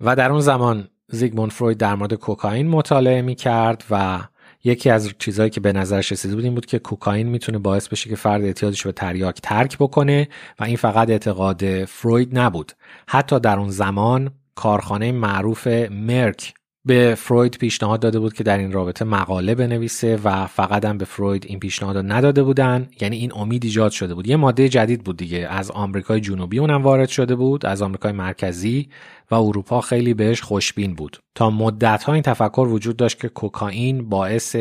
[0.00, 4.20] و در اون زمان زیگموند فروید در مورد کوکائین مطالعه می کرد و
[4.64, 8.10] یکی از چیزهایی که به نظرش رسیده بود این بود که کوکائین می‌تونه باعث بشه
[8.10, 12.72] که فرد اعتیادش به تریاک ترک بکنه و این فقط اعتقاد فروید نبود.
[13.08, 16.54] حتی در اون زمان کارخانه معروف مرک
[16.88, 21.04] به فروید پیشنهاد داده بود که در این رابطه مقاله بنویسه و فقط هم به
[21.04, 22.88] فروید این پیشنهاد نداده بودن.
[23.00, 24.26] یعنی این امید ایجاد شده بود.
[24.26, 25.38] یه ماده جدید بود دیگه.
[25.50, 27.66] از آمریکای جنوبی اونم وارد شده بود.
[27.66, 28.88] از آمریکای مرکزی
[29.30, 31.18] و اروپا خیلی بهش خوشبین بود.
[31.34, 34.56] تا مدت ها این تفکر وجود داشت که کوکائین باعث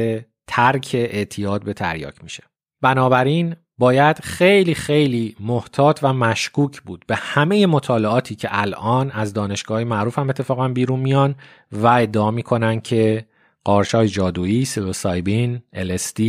[0.48, 2.44] ترک اعتیاد به تریاک میشه.
[2.82, 9.84] بنابراین باید خیلی خیلی محتاط و مشکوک بود به همه مطالعاتی که الان از دانشگاه
[9.84, 11.36] معروف هم اتفاقا بیرون میان
[11.72, 13.26] و ادعا می‌کنن که
[13.63, 16.22] قارشای جادویی، سیلوسایبین، LSD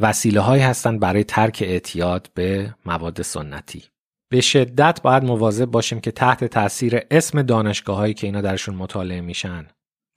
[0.00, 3.82] وسیله هایی هستند برای ترک اعتیاد به مواد سنتی.
[4.28, 9.20] به شدت باید مواظب باشیم که تحت تاثیر اسم دانشگاه هایی که اینا درشون مطالعه
[9.20, 9.66] میشن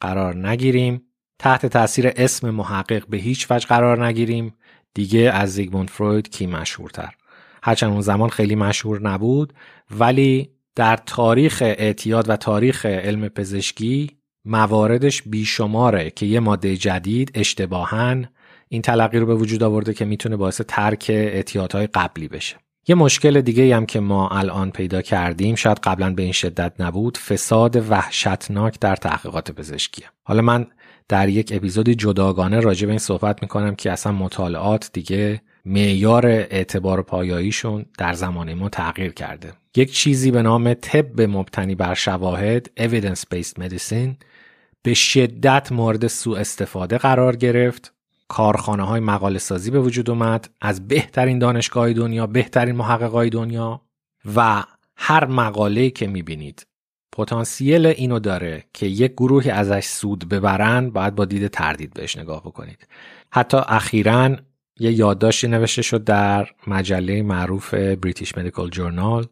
[0.02, 1.02] قرار نگیریم
[1.40, 4.54] تحت تاثیر اسم محقق به هیچ وجه قرار نگیریم
[4.96, 7.14] دیگه از زیگموند فروید کی مشهورتر؟
[7.64, 9.54] هرچند اون زمان خیلی مشهور نبود
[10.00, 14.12] ولی در تاریخ اعتیاد و تاریخ علم پزشکی
[14.46, 18.24] مواردش بیشماره که یه ماده جدید اشتباهاً
[18.70, 22.56] این تلقی رو به وجود آورده که می‌تونه باعث ترک اعتیادهای قبلی بشه.
[22.88, 27.18] یه مشکل دیگه هم که ما الان پیدا کردیم شاید قبلا به این شدت نبود
[27.18, 30.06] فساد وحشتناک در تحقیقات پزشکیه.
[30.24, 30.68] حالا من
[31.08, 37.02] در یک اپیزود جداگانه راجع به این صحبت می‌کنم که اصلا مطالعات دیگه معیار اعتبار
[37.02, 39.54] پایاییشون در زمان ما تغییر کرده.
[39.76, 44.16] یک چیزی به نام طب مبتنی بر شواهد evidence based medicine
[44.82, 47.92] به شدت مورد سوء استفاده قرار گرفت.
[48.28, 53.82] کارخانه های مقاله سازی به وجود اومد از بهترین دانشگاه دنیا بهترین محققای دنیا
[54.36, 54.64] و
[54.96, 56.66] هر مقاله که می‌بینید.
[57.16, 62.42] پتانسیل اینو داره که یک گروهی ازش سود ببرن باید با دید تردید بهش نگاه
[62.42, 62.88] بکنید.
[63.34, 64.36] حتی اخیرا
[64.80, 69.26] یه یادداشتی نوشته شد در مجله معروف بریتیش مدیکال جورنال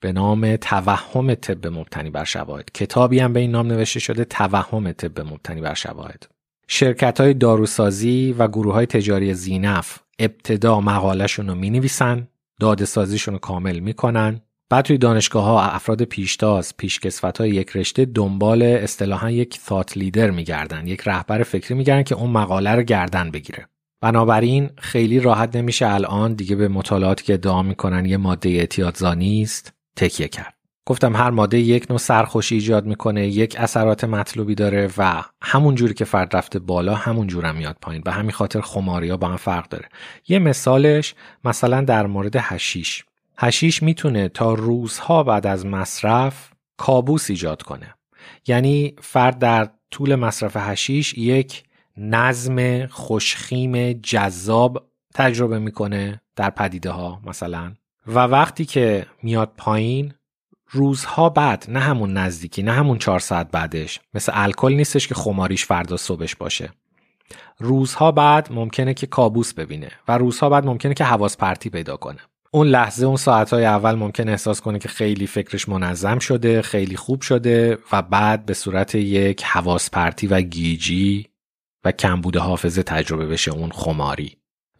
[0.00, 2.70] به نام توهم طب مبتنی بر شواهد.
[2.74, 6.26] کتابی هم به این نام نوشته شده توهم طب مبتنی بر شواهد.
[6.68, 12.28] شرکت های داروسازی و گروه های تجاری زینف ابتدا مقالهشون رو می نویسن
[12.60, 14.40] دادسازیشون رو کامل می‌کنن.
[14.74, 20.30] بعد توی دانشگاه ها افراد پیشتاز پیشکسوت های یک رشته دنبال اصطلاحا یک ثات لیدر
[20.30, 23.66] میگردن یک رهبر فکری میگردن که اون مقاله رو گردن بگیره.
[24.00, 29.72] بنابراین خیلی راحت نمیشه الان دیگه به مطالعاتی که ادعا می‌کنن یه ماده اعتیادزانی است
[29.96, 30.54] تکیه کرد.
[30.86, 35.94] گفتم هر ماده یک نوع سرخوشی ایجاد می‌کنه یک اثرات مطلوبی داره و همون جوری
[35.94, 39.36] که فرد رفته بالا همون جورم میاد پایین به همین خاطر خماری ها با هم
[39.36, 39.88] فرق داره.
[40.28, 43.04] یه مثالش مثلا در مورد هشیش
[43.36, 47.94] هشیش می‌تونه تا روزها بعد از مصرف کابوس ایجاد کنه.
[48.46, 51.64] یعنی فرد در طول مصرف هشیش یک
[51.96, 57.74] نظم خوشخیم جذاب تجربه می‌کنه در پدیده ها مثلا.
[58.06, 60.14] و وقتی که میاد پایین
[60.70, 65.64] روزها بعد نه همون نزدیکی نه همون چهار ساعت بعدش مثل الکل نیستش که خماریش
[65.64, 66.70] فردا صبحش باشه.
[67.58, 72.20] روزها بعد ممکنه که کابوس ببینه و روزها بعد ممکنه که حواس پرتی پیدا کنه.
[72.54, 77.20] اون لحظه اون ساعتهای اول ممکن احساس کنه که خیلی فکرش منظم شده خیلی خوب
[77.20, 81.26] شده و بعد به صورت یک حواس پرتی و گیجی
[81.84, 84.36] و کمبود حافظه تجربه بشه اون خماری.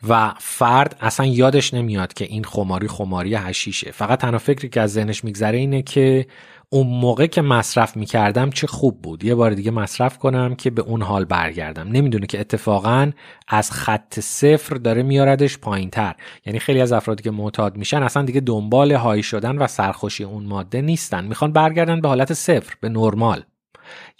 [0.09, 3.91] و فرد اصلا یادش نمیاد که این خماری خماری هشیشه.
[3.91, 6.27] فقط تنها فکری که از ذهنش میگذره اینه که
[6.75, 9.25] اون موقع که مصرف می‌کردم چه خوب بود.
[9.25, 11.89] یه بار دیگه مصرف کنم که به اون حال برگردم.
[11.89, 13.11] نمی‌دونه که اتفاقا
[13.49, 16.15] از خط صفر داره میاردش پایین تر
[16.47, 20.45] یعنی خیلی از افرادی که معتاد میشن اصلا دیگه دنبال های شدن و سرخوشی اون
[20.45, 21.25] ماده نیستن.
[21.25, 23.45] می‌خوان برگردن به حالت صفر به نرمال.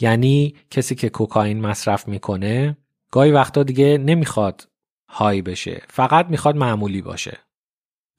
[0.01, 2.77] یعنی کسی که کوکائین مصرف می‌کنه
[3.11, 4.69] گاهی وقتا دیگه نمی‌خواد
[5.09, 5.83] های بشه.
[5.89, 7.39] فقط می‌خواد معمولی باشه.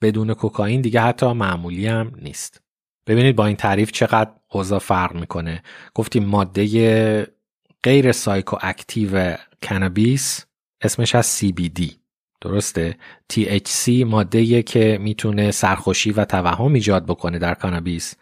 [0.02, 2.65] بدون کوکائین دیگه حتی معمولی هم نیست.
[3.06, 5.62] ببینید با این تعریف چقدر اوضاع فرق می‌کنه.
[5.94, 7.36] گفتیم ماده
[7.82, 10.46] غیر psychoactive cannabis
[10.80, 11.92] اسمش از CBD
[12.40, 12.96] درسته؟
[13.32, 18.14] THC ماده که می‌تونه سرخوشی و توهم ایجاد بکنه در کانابیس.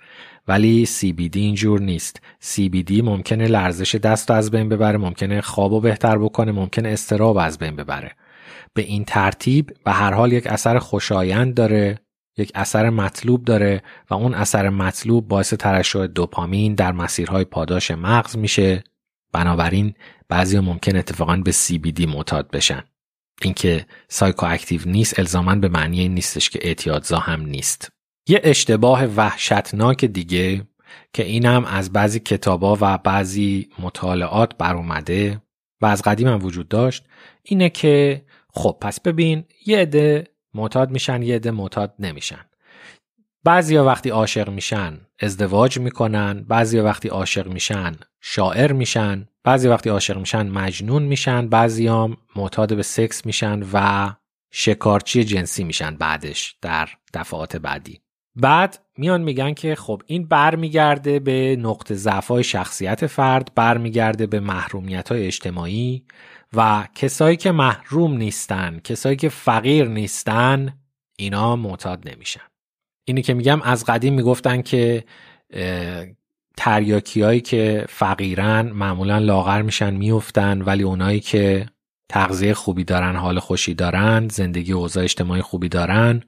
[0.48, 2.20] ولی CBD اینجور نیست.
[2.42, 7.58] CBD ممکنه لرزش دست از بین ببره ممکنه خواب و بهتر بکنه ممکنه اضطراب از
[7.58, 8.12] بین ببره.
[8.74, 11.98] به این ترتیب و هر حال یک اثر خوشایند داره
[12.36, 18.36] یک اثر مطلوب داره و اون اثر مطلوب باعث ترشح دوپامین در مسیرهای پاداش مغز
[18.36, 18.84] میشه.
[19.32, 19.94] بنابراین
[20.28, 22.82] بعضی ممکن اتفاقا به CBD معتاد بشن.
[23.42, 27.92] اینکه سایکو اکتیو نیست الزاما به معنی این نیستش که اعتیادزا هم نیست.
[28.28, 30.66] یه اشتباه وحشتناک دیگه
[31.12, 35.42] که اینم از بعضی کتابا و بعضی مطالعات بر اومده
[35.80, 37.04] و از قدیم هم وجود داشت
[37.42, 42.44] اینه که خب پس ببین یه عده معتاد میشن یه عده معتاد نمیشن.
[43.44, 50.18] بعضیا وقتی عاشق میشن ازدواج می‌کنن بعضیا وقتی عاشق میشن شاعر میشن بعضی وقتی عاشق
[50.18, 54.10] میشن مجنون میشن بعضیام معتاد به سکس میشن و
[54.52, 58.00] شکارچی جنسی میشن بعدش در دفعات بعدی.
[58.36, 65.12] بعد میان میگن که خب این برمیگرده به نقطه ضعفای شخصیت فرد برمیگرده به محرومیت
[65.12, 66.04] های اجتماعی
[66.56, 70.72] و کسایی که محروم نیستن کسایی که فقیر نیستن
[71.18, 72.40] اینا معتاد نمیشن.
[73.04, 75.04] اینی که میگم از قدیم می‌گفتن که
[76.56, 81.66] تریاکی که فقیرن معمولا لاغر میشن میفتن ولی اونایی که
[82.08, 86.22] تغذیه خوبی دارن حال خوشی دارن زندگی اوضاع اجتماعی خوبی دارن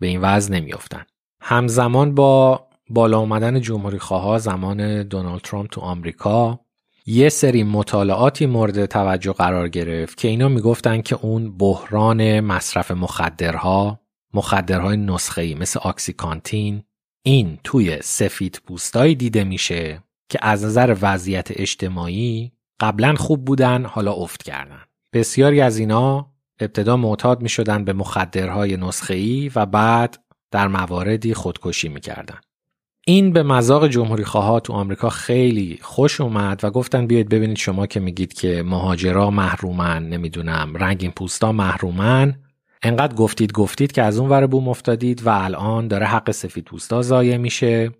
[0.00, 1.04] به این وضع نمیافتن.
[1.42, 6.60] همزمان با بالا اومدن جمهوری خواه زمان دونالد ترامپ تو آمریکا
[7.12, 14.00] یه سری مطالعاتی مورد توجه قرار گرفت که اینا می‌گفتن که اون بحران مصرف مخدرها
[14.34, 16.82] مخدرهای نسخه‌ای مثل آکسیکانتین
[17.22, 24.12] این توی سفید پوستایی دیده میشه که از نظر وضعیت اجتماعی قبلا خوب بودن حالا
[24.12, 24.82] افت کردن
[25.14, 31.88] بسیاری از اینا ابتدا معتاد می شدن به مخدرهای نسخه‌ای و بعد در مواردی خودکشی
[31.88, 32.40] می‌کردن.
[33.06, 37.86] این به مذاق جمهوری خواه تو آمریکا خیلی خوش اومد و گفتن بیاید ببینید شما
[37.86, 42.34] که میگید که مهاجرا محرومن نمی‌دونم رنگین پوستا محرومن.
[42.82, 47.02] انقدر گفتید گفتید که از اون ور بوم افتادید و الان داره حق سفید پوستا
[47.02, 47.90] ضایع میشه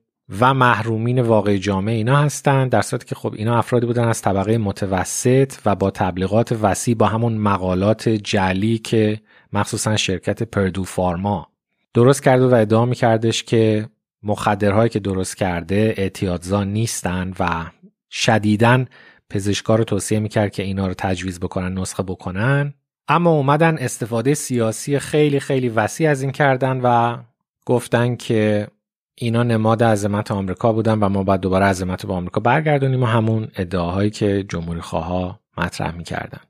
[0.41, 4.59] و محرومین واقعی جامعه اینا هستند در صورتی که خب اینا افرادی بودن از طبقه
[4.59, 9.21] متوسط و با تبلیغات وسیع با همون مقالات جلی که
[9.53, 11.47] مخصوصا شرکت پردو فارما
[11.95, 13.89] درست کرده و ادعا میکردش که
[14.23, 17.67] مخدرهایی که درست کرده اعتیادزا نیستن و
[18.11, 18.87] شدیدن
[19.31, 22.75] پزشکار رو توصیه می‌کرد که اینا رو تجویز بکنن نسخه بکنن.
[23.09, 27.19] اما اومدن استفاده سیاسی خیلی خیلی وسیع از این کردن و
[27.67, 28.69] گفتن که
[29.15, 33.49] اینا نماد عظمت آمریکا بودن و ما باید دوباره عظمت با آمریکا برگردونیم و همون
[33.57, 36.41] ادعاهایی که جمهوری خواه مطرح می‌کردن.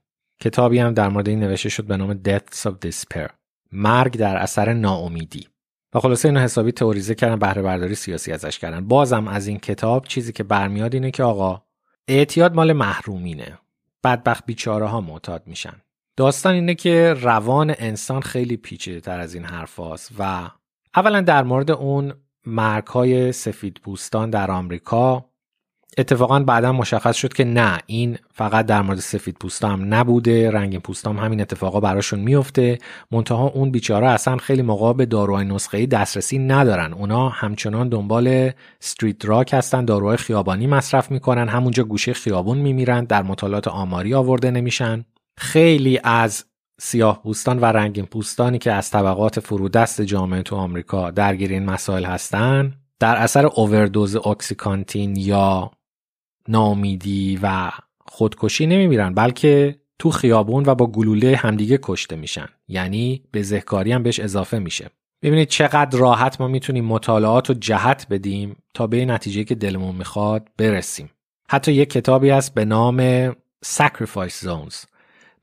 [0.41, 3.29] کتابی هم در مورد این نوشته شد به نام Deaths of Despair
[3.71, 5.47] مرگ در اثر ناامیدی.
[5.93, 8.87] و خلاصه اینو حسابی تئوریزه کردن بهره برداری سیاسی ازش کردن.
[8.87, 11.61] بازم از این کتاب چیزی که برمیاد اینه که آقا
[12.07, 13.59] اعتیاد مال محرومینه.
[14.03, 15.81] بدبخت بیچاره ها معتاد میشن.
[16.17, 19.79] داستان اینه که روان انسان خیلی پیچیده تر از این حرف
[20.19, 20.49] و
[20.95, 22.13] اولا در مورد اون
[22.45, 25.30] مرگ های سفید پوستان در آمریکا
[25.97, 30.77] اتفاقا بعدا مشخص شد که نه این فقط در مورد سفید پوستا هم نبوده رنگ
[30.77, 32.77] پوستا هم همین اتفاقا براشون میفته.
[33.11, 36.93] منتها اون بیچاره اصلا خیلی موقع به داروهای نسخه ای دسترسی ندارن.
[36.93, 38.51] اونا همچنان دنبال
[38.81, 44.51] استریت راک هستن داروهای خیابانی مصرف می‌کنن همونجا گوشه خیابون میمیرن در مطالعات آماری آورده
[44.51, 45.05] نمیشن.
[45.37, 46.45] خیلی از
[46.81, 52.05] سیاه پوستان و رنگین پوستانی که از طبقات فرودست جامعه تو آمریکا درگیر این مسائل
[52.05, 55.71] هستن در اثر اووردوز اکسیکانتین یا
[56.47, 57.71] نامیدی و
[58.05, 62.47] خودکشی نمیمیرن بلکه تو خیابون و با گلوله همدیگه کشته میشن.
[62.67, 64.89] یعنی به ذهکاری هم بهش اضافه میشه.
[65.21, 70.47] ببینید چقدر راحت ما می‌تونیم مطالعات و جهت بدیم تا به نتیجه که دلمون می‌خواد
[70.57, 71.09] برسیم.
[71.49, 73.31] حتی یک کتابی هست به نام
[73.65, 74.85] Sacrifice Zones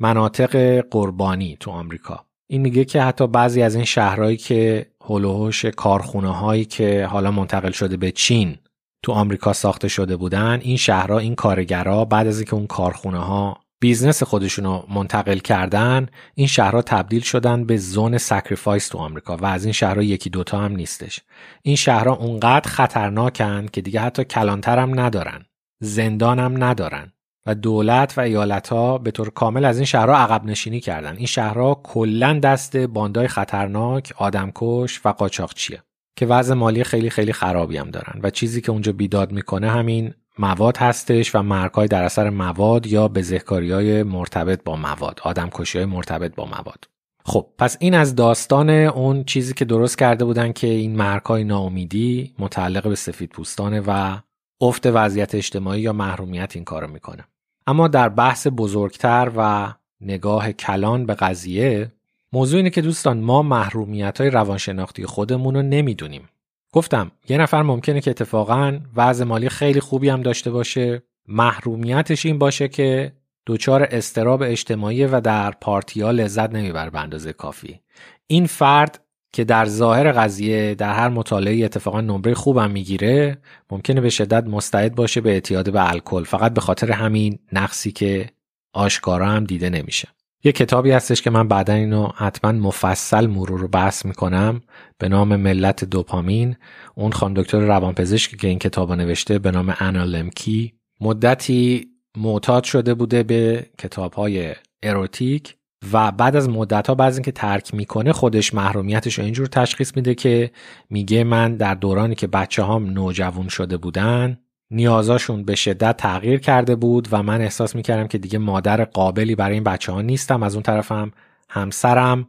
[0.00, 2.24] مناطق قربانی تو آمریکا.
[2.46, 7.06] این میگه که حتی بعضی از این شهرهایی که حول و حوش کارخونه هایی که
[7.06, 8.56] حالا منتقل شده به چین
[9.02, 13.60] تو آمریکا ساخته شده بودن این شهرها این کارگرها بعد از اینکه اون کارخونه ها
[13.80, 19.46] business خودشون رو منتقل کردن این شهرها تبدیل شدن به zone sacrifice تو آمریکا و
[19.46, 21.20] از این شهرها یکی دوتا هم نیستش.
[21.62, 25.44] این شهرها اونقدر خطرناکن که دیگه حتی کلانتر هم ندارن
[25.80, 27.12] زندان هم ندارن
[27.46, 31.16] و دولت و ایالت ها به طور کامل از این شهرها عقب نشینی کردن.
[31.16, 35.82] این شهرها کلا دست باندای خطرناک آدمکش و قاچاقچیه.
[36.18, 38.20] که وضع مالی خیلی خیلی خرابی هم دارن.
[38.22, 43.08] و چیزی که اونجا بیداد می‌کنه همین مواد هستش و مرگای در اثر مواد یا
[43.08, 46.84] بزهکاری های مرتبط با مواد آدم های مرتبط با مواد.
[47.24, 52.34] خب پس این از داستان اون چیزی که درست کرده بودن که این مرکای ناامیدی
[52.38, 54.18] متعلق به سفید پوستانه و
[54.60, 57.24] افت وضعیت اجتماعی یا محرومیت این کارو می‌کنه.
[57.66, 61.92] اما در بحث بزرگتر و نگاه کلان به قضیه
[62.32, 66.28] موضوع اینه که دوستان ما محرومیت های روانشناختی خودمون رو نمی‌دونیم.
[66.72, 72.38] گفتم یه نفر ممکنه که اتفاقا وضع مالی خیلی خوبی هم داشته باشه محرومیتش این
[72.38, 73.12] باشه که
[73.46, 77.80] دچار استراب اجتماعی و در پارتیا لذت نمی‌بره به اندازه کافی.
[78.26, 79.00] این فرد
[79.32, 83.38] که در ظاهر قضیه در هر مطالعه اتفاقا نمره خوبم می‌گیره
[83.70, 86.24] ممکنه به شدت مستعد باشه به اعتیاد به الکل.
[86.24, 88.30] فقط به خاطر همین نقصی که
[88.72, 90.08] آشکارا هم دیده نمیشه.
[90.44, 94.60] یه کتابی هستش که من بعدا اینو حتما مفصل مرور رو بحث می‌کنم.
[94.98, 96.56] به نام ملت دوپامین.
[96.94, 101.86] اون خان دکتر روانپزشکی که این کتاب نوشته به نام انالمکی مدتی
[102.16, 105.54] معتاد شده بوده به کتاب های اروتیک
[105.92, 110.14] و بعد از مدت ها بعد اینکه ترک می‌کنه خودش محرومیتش رو اینجور تشخیص میده
[110.14, 110.50] که
[110.90, 114.38] میگه من در دورانی که بچه هام نوجوان شده بودن
[114.70, 119.54] نیازاشون به شدت تغییر کرده بود و من احساس می‌کردم که دیگه مادر قابلی برای
[119.54, 120.42] این بچه ها نیستم.
[120.42, 121.12] از اون طرفم
[121.48, 122.28] همسرم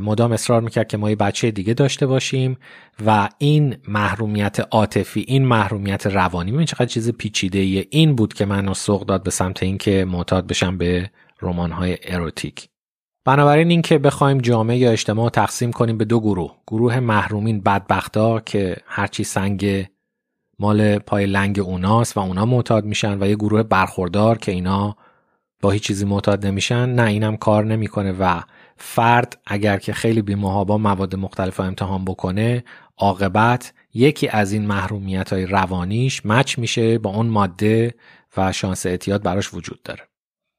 [0.00, 2.56] مدام اصرار می‌کرد که ما یه بچه دیگه داشته باشیم
[3.06, 7.58] و این محرومیت عاطفی این محرومیت روانی چقدر چیز پیچیده
[7.90, 11.10] این بود که منو سوق داد به سمت اینکه معتاد بشم به
[11.42, 12.68] رمان‌های اروتیک.
[13.24, 16.54] بنابراین اینکه بخوایم جامعه یا اجتماع تقسیم کنیم به دو گروه.
[16.66, 19.86] گروه محرومین بدبختا که هرچی سنگ
[20.62, 24.96] مال پای لنگ اوناست و اونا معتاد میشن و یه گروه برخوردار که اینا
[25.62, 26.88] با هیچ چیزی معتاد نمیشن.
[26.88, 28.40] نه اینم کار نمی‌کنه و
[28.76, 32.64] فرد اگر که خیلی بی‌محابا مواد مختلف امتحان بکنه
[32.98, 37.94] عاقبت یکی از این محرومیت های روانیش match میشه با اون ماده
[38.36, 40.02] و شانس اعتیاد براش وجود داره.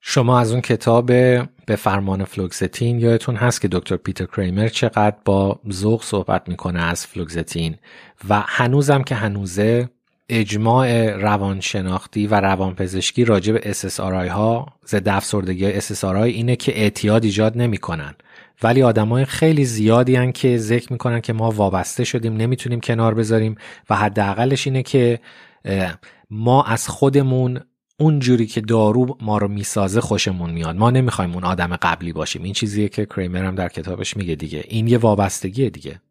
[0.05, 1.05] شما از اون کتاب
[1.65, 7.05] به فرمان فلوکستین یادتون هست که دکتر پیتر کریمر چقدر با ذوق صحبت می‌کنه از
[7.05, 7.75] فلوکستین
[8.29, 9.89] و هنوزم که هنوزه
[10.29, 17.57] اجماع روانشناختی و روانپزشکی راجع به SSRI ها ضد افسردگی SSRI اینه که اعتیاد ایجاد
[17.57, 18.15] نمی‌کنن.
[18.63, 23.55] ولی آدمای خیلی زیادی هن که ذکر می‌کنن که ما وابسته شدیم نمی‌تونیم کنار بذاریم
[23.89, 25.19] و حداقلش اینه که
[26.29, 27.59] ما از خودمون
[27.99, 30.75] اون جوری که دارو ما رو می‌سازه خوشمون میاد.
[30.75, 32.43] ما نمی‌خوایم اون آدم قبلی باشیم.
[32.43, 34.63] این چیزیه که کریمر هم در کتابش میگه دیگه.
[34.67, 36.01] این یه وابستگیه دیگه.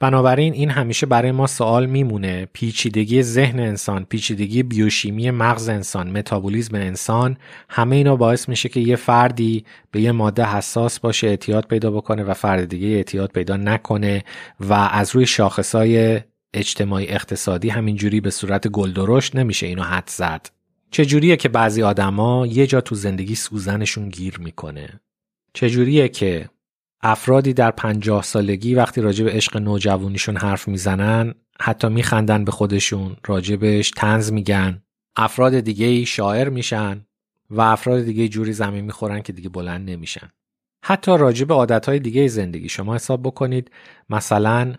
[0.00, 2.48] بنابراین این همیشه برای ما سوال میمونه.
[2.52, 7.36] پیچیدگی ذهن انسان پیچیدگی بیوشیمی مغز انسان متابولیزم انسان
[7.68, 12.24] همه اینا باعث میشه که یه فردی به یه ماده حساس باشه اعتیاد پیدا بکنه
[12.24, 14.24] و فرد دیگه اعتیاد پیدا نکنه
[14.60, 16.20] و از روی شاخصای
[16.54, 20.50] اجتماعی اقتصادی همینجوری به صورت گلدرشت نمیشه اینو حد زد.
[20.90, 25.00] چجوریه که بعضی آدما یه جا تو زندگی سوزنشون گیر می‌کنه؟
[25.54, 26.48] چجوریه که
[27.00, 33.16] افرادی در پنجاه سالگی وقتی راجع به عشق نوجوانیشون حرف می‌زنن حتی میخندن به خودشون
[33.26, 34.82] راجبش تنز میگن.
[35.16, 37.06] افراد دیگه شاعر میشن
[37.50, 40.30] و افراد دیگه جوری زمین می‌خورن که دیگه بلند نمیشن.
[40.84, 43.70] حتی راجع به عادتهای دیگه زندگی شما حساب بکنید.
[44.10, 44.74] مثلا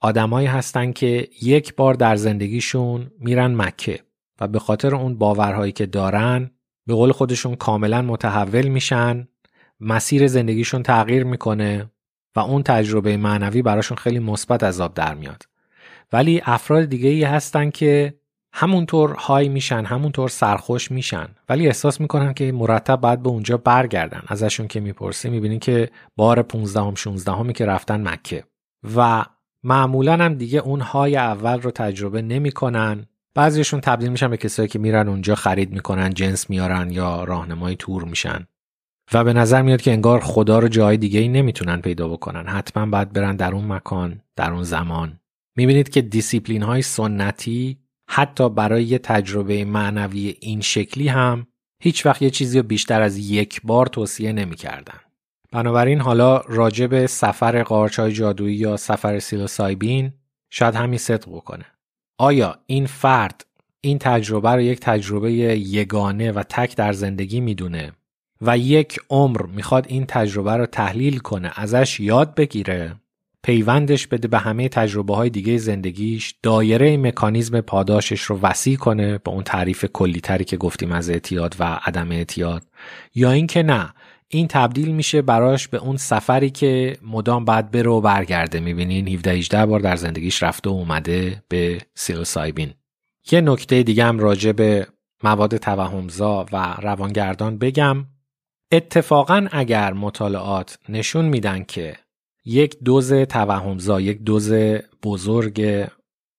[0.00, 4.00] آدمایی هستن که یک بار در زندگیشون میرن مکه
[4.40, 6.50] و به خاطر اون باورهایی که دارن
[6.86, 9.28] به قول خودشون کاملا متحول میشن.
[9.80, 11.90] مسیر زندگیشون تغییر می‌کنه
[12.36, 15.42] و اون تجربه معنوی براشون خیلی مثبت از آب در میاد.
[16.12, 18.14] ولی افراد دیگه ای هستن که
[18.52, 24.22] همونطور های میشن همونطور سرخوش میشن ولی احساس می‌کنن که مرتب باید به اونجا برگردن
[24.28, 28.44] ازشون که می‌پرسی می‌بینین که بار 15 هم 16 همی که رفتن مکه.
[28.96, 29.24] و
[29.64, 33.06] معمولا هم دیگه اون های اول رو تجربه نمی‌کنن.
[33.34, 38.04] بعضیشون تبدیل میشن به کسایی که میرن اونجا خرید می‌کنن جنس میارن یا راهنمای تور
[38.04, 38.46] میشن.
[39.12, 42.86] و به نظر میاد که انگار خدا رو جای دیگه ای نمی‌تونن پیدا بکنن حتما
[42.86, 45.20] باید برن در اون مکان در اون زمان
[45.56, 47.78] می‌بینید که دیسیپلین های سنتی
[48.10, 51.46] حتی برای یه تجربه معنوی این شکلی هم
[51.82, 54.98] هیچ وقت یه چیزی رو بیشتر از یک بار توصیه نمی‌کردن.
[55.52, 60.12] بنابراین حالا راجع به سفر قارچای جادویی یا سفر سیلوسایبین
[60.50, 61.64] شاید همین صدق بکنه.
[62.18, 63.46] آیا این فرد
[63.80, 67.92] این تجربه رو یک تجربه یگانه و تک در زندگی می‌دونه
[68.40, 72.96] و یک عمر می‌خواد این تجربه رو تحلیل کنه ازش یاد بگیره
[73.42, 79.32] پیوندش بده به همه تجربه های دیگه زندگیش دایره مکانیزم پاداشش رو وسیع کنه با
[79.32, 82.62] اون تعریف کلیتری که گفتیم از اعتیاد و عدم اعتیاد.
[83.14, 83.94] یا اینکه نه
[84.28, 88.60] این تبدیل میشه براش به اون سفری که مدام بعد بره و برگرده.
[88.60, 91.78] می‌بینین 17 18 بار در زندگیش رفته و اومده به
[92.24, 92.74] سایبین
[93.32, 94.86] یه نکته دیگه هم راجع به
[95.22, 98.06] مواد توهمزا و روانگردان بگم.
[98.72, 101.96] اتفاقا اگر مطالعات نشون میدن که
[102.44, 104.52] یک دوز توهمزا یک دوز
[105.02, 105.88] بزرگ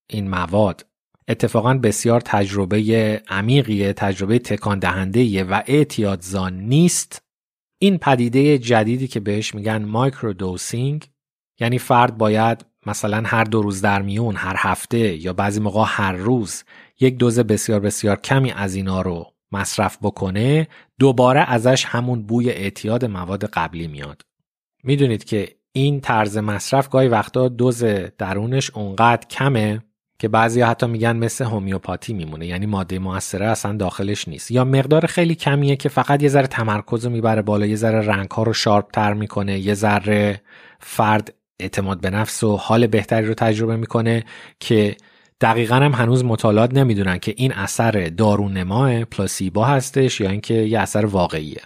[0.10, 0.86] این مواد
[1.28, 7.22] اتفاقا بسیار تجربه عمیقیه تجربه تکان دهنده و اعتیادزا نیست
[7.80, 11.10] این پدیده جدیدی که بهش میگن مایکرو دوسینگ
[11.60, 16.12] یعنی فرد باید مثلا هر دو روز در میون هر هفته یا بعضی موقع هر
[16.12, 16.64] روز
[17.00, 20.68] یک دوز بسیار بسیار کمی از اینا رو مصرف بکنه
[21.00, 24.22] دوباره ازش همون بوی اعتیاد مواد قبلی میاد.
[24.84, 27.84] می‌دونید که این طرز مصرف گاهی وقتا دوز
[28.18, 29.82] درونش اونقدر کمه
[30.20, 34.52] که بعضی حتی میگن مثل هومیوپاتی میمونه یعنی ماده موثره اصلا داخلش نیست.
[34.52, 38.32] یا مقدار خیلی کمیه که فقط یه ذره تمرکز رو می‌بره بالا یه ذره رنگ
[38.32, 40.42] ها رو شارپ تر می‌کنه یه ذره
[40.80, 44.24] فرد اعتماد به نفس و حال بهتری رو تجربه می‌کنه
[44.60, 44.98] که
[45.42, 51.06] دقیقا هم هنوز مطالعات نمی‌دونن که این اثر دارونما پلاسیبا هستش یا اینکه یه اثر
[51.06, 51.62] واقعیه.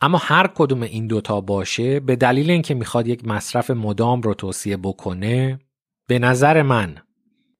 [0.00, 4.76] اما هر کدوم این دوتا باشه به دلیل اینکه می‌خواد یک مصرف مدام رو توصیه
[4.76, 5.58] بکنه
[6.06, 6.94] به نظر من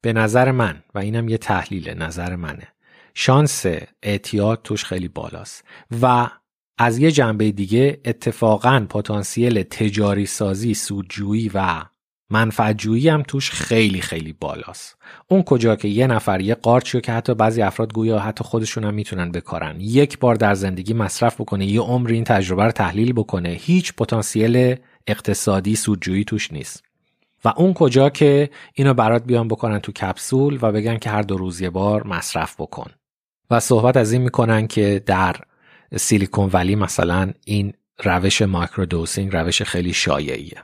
[0.02, 2.68] به نظر من و اینم یه تحلیل نظر منه
[3.14, 3.66] شانس
[4.02, 5.64] اعتیاد توش خیلی بالاست.
[6.02, 6.28] و
[6.78, 11.82] از یه جنبه دیگه اتفاقا پتانسیل تجاری سازی سودجویی و
[12.30, 14.96] منفعتجویی هم توش خیلی خیلی بالاست.
[15.28, 18.94] اون کجا که یه نفر یه قارچیو که حتی بعضی افراد گویا حتی خودشون هم
[18.94, 23.48] می‌تونن بکارن یک بار در زندگی مصرف بکنه یه عمر این تجربه رو تحلیل بکنه
[23.48, 24.76] هیچ پتانسیل
[25.06, 26.82] اقتصادی سودجویی توش نیست.
[27.44, 31.36] و اون کجا که اینو برات بیان بکنن تو کپسول و بگن که هر دو
[31.36, 32.90] روز یه بار مصرف بکن.
[33.50, 35.36] و صحبت از این می‌کنن که در
[35.96, 37.72] سیلیکون ولی مثلا این
[38.04, 40.62] روش مایکرودوسینگ روش خیلی شایعیه.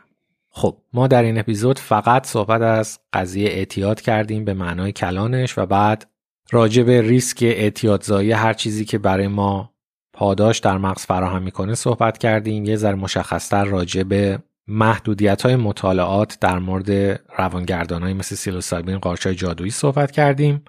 [0.58, 5.66] خب ما در این اپیزود فقط صحبت از قضیه اعتیاد کردیم به معنای کلانش و
[5.66, 6.10] بعد
[6.50, 9.74] راجع به ریسک اعتیادزایی هر چیزی که برای ما
[10.12, 12.64] پاداش در مغز فراهم می‌کنه صحبت کردیم.
[12.64, 14.38] یه ذره مشخصتر راجع به
[14.68, 16.90] محدودیت های مطالعات در مورد
[17.38, 20.64] روانگردان های مثل سیلوسایبین قارچای جادویی صحبت کردیم.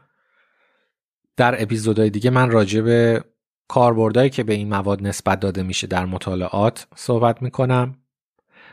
[1.37, 3.23] در اپیزودهای دیگه من راجع به
[3.67, 7.95] کاربردهایی که به این مواد نسبت داده میشه در مطالعات صحبت می‌کنم.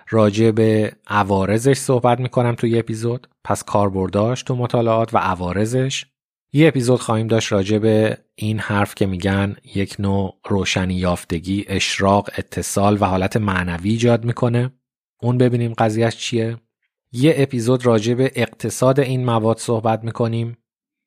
[0.09, 3.29] راجع به عوارضش صحبت می‌کنم توی اپیزود.
[3.45, 6.07] پس کاربرداش تو مطالعات و عوارضش.
[6.53, 12.31] یه اپیزود خواهیم داشت راجع به این حرف که میگن یک نوع روشنی یافتگی اشراق
[12.39, 14.73] اتصال و حالت معنوی ایجاد می‌کنه.
[15.23, 16.57] اون ببینیم قضیهش چیه.
[17.13, 20.57] یه اپیزود راجع به اقتصاد این مواد صحبت می‌کنیم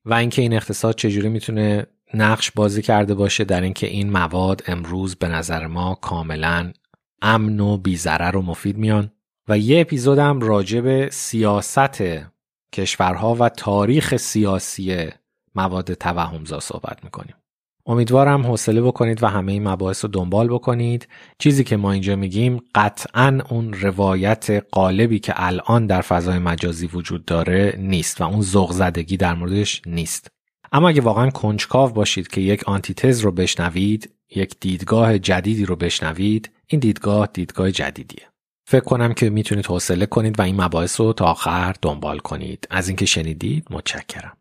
[0.06, 5.16] و اینکه این اقتصاد چجوری می‌تونه نقش بازی کرده باشه در اینکه این مواد امروز
[5.16, 6.74] به نظر ما کاملا
[7.22, 9.12] امن و بیزرر و مفید میان.
[9.48, 12.04] و یه اپیزودم راجع به سیاست
[12.74, 15.08] کشورها و تاریخ سیاسی
[15.56, 17.36] مواد توهمزا صحبت می‌کنیم.
[17.86, 21.08] امیدوارم حوصله بکنید و همه این مباحث رو دنبال بکنید.
[21.40, 27.26] چیزی که ما اینجا میگیم قطعا اون روایت قالبی که الان در فضای مجازی وجود
[27.26, 30.32] داره نیست و اون ذوق زدگی در موردش نیست.
[30.72, 36.50] اما اگه واقعا کنجکاو باشید که یک آنتیتز رو بشنوید یک دیدگاه جدیدی رو بشنوید.
[36.68, 38.28] این دیدگاه دیدگاه جدیدیه.
[38.68, 42.68] فکر کنم که می‌تونید حوصله کنید و این مباحث رو تا آخر دنبال کنید.
[42.70, 44.38] از اینکه شنیدید متشکرم.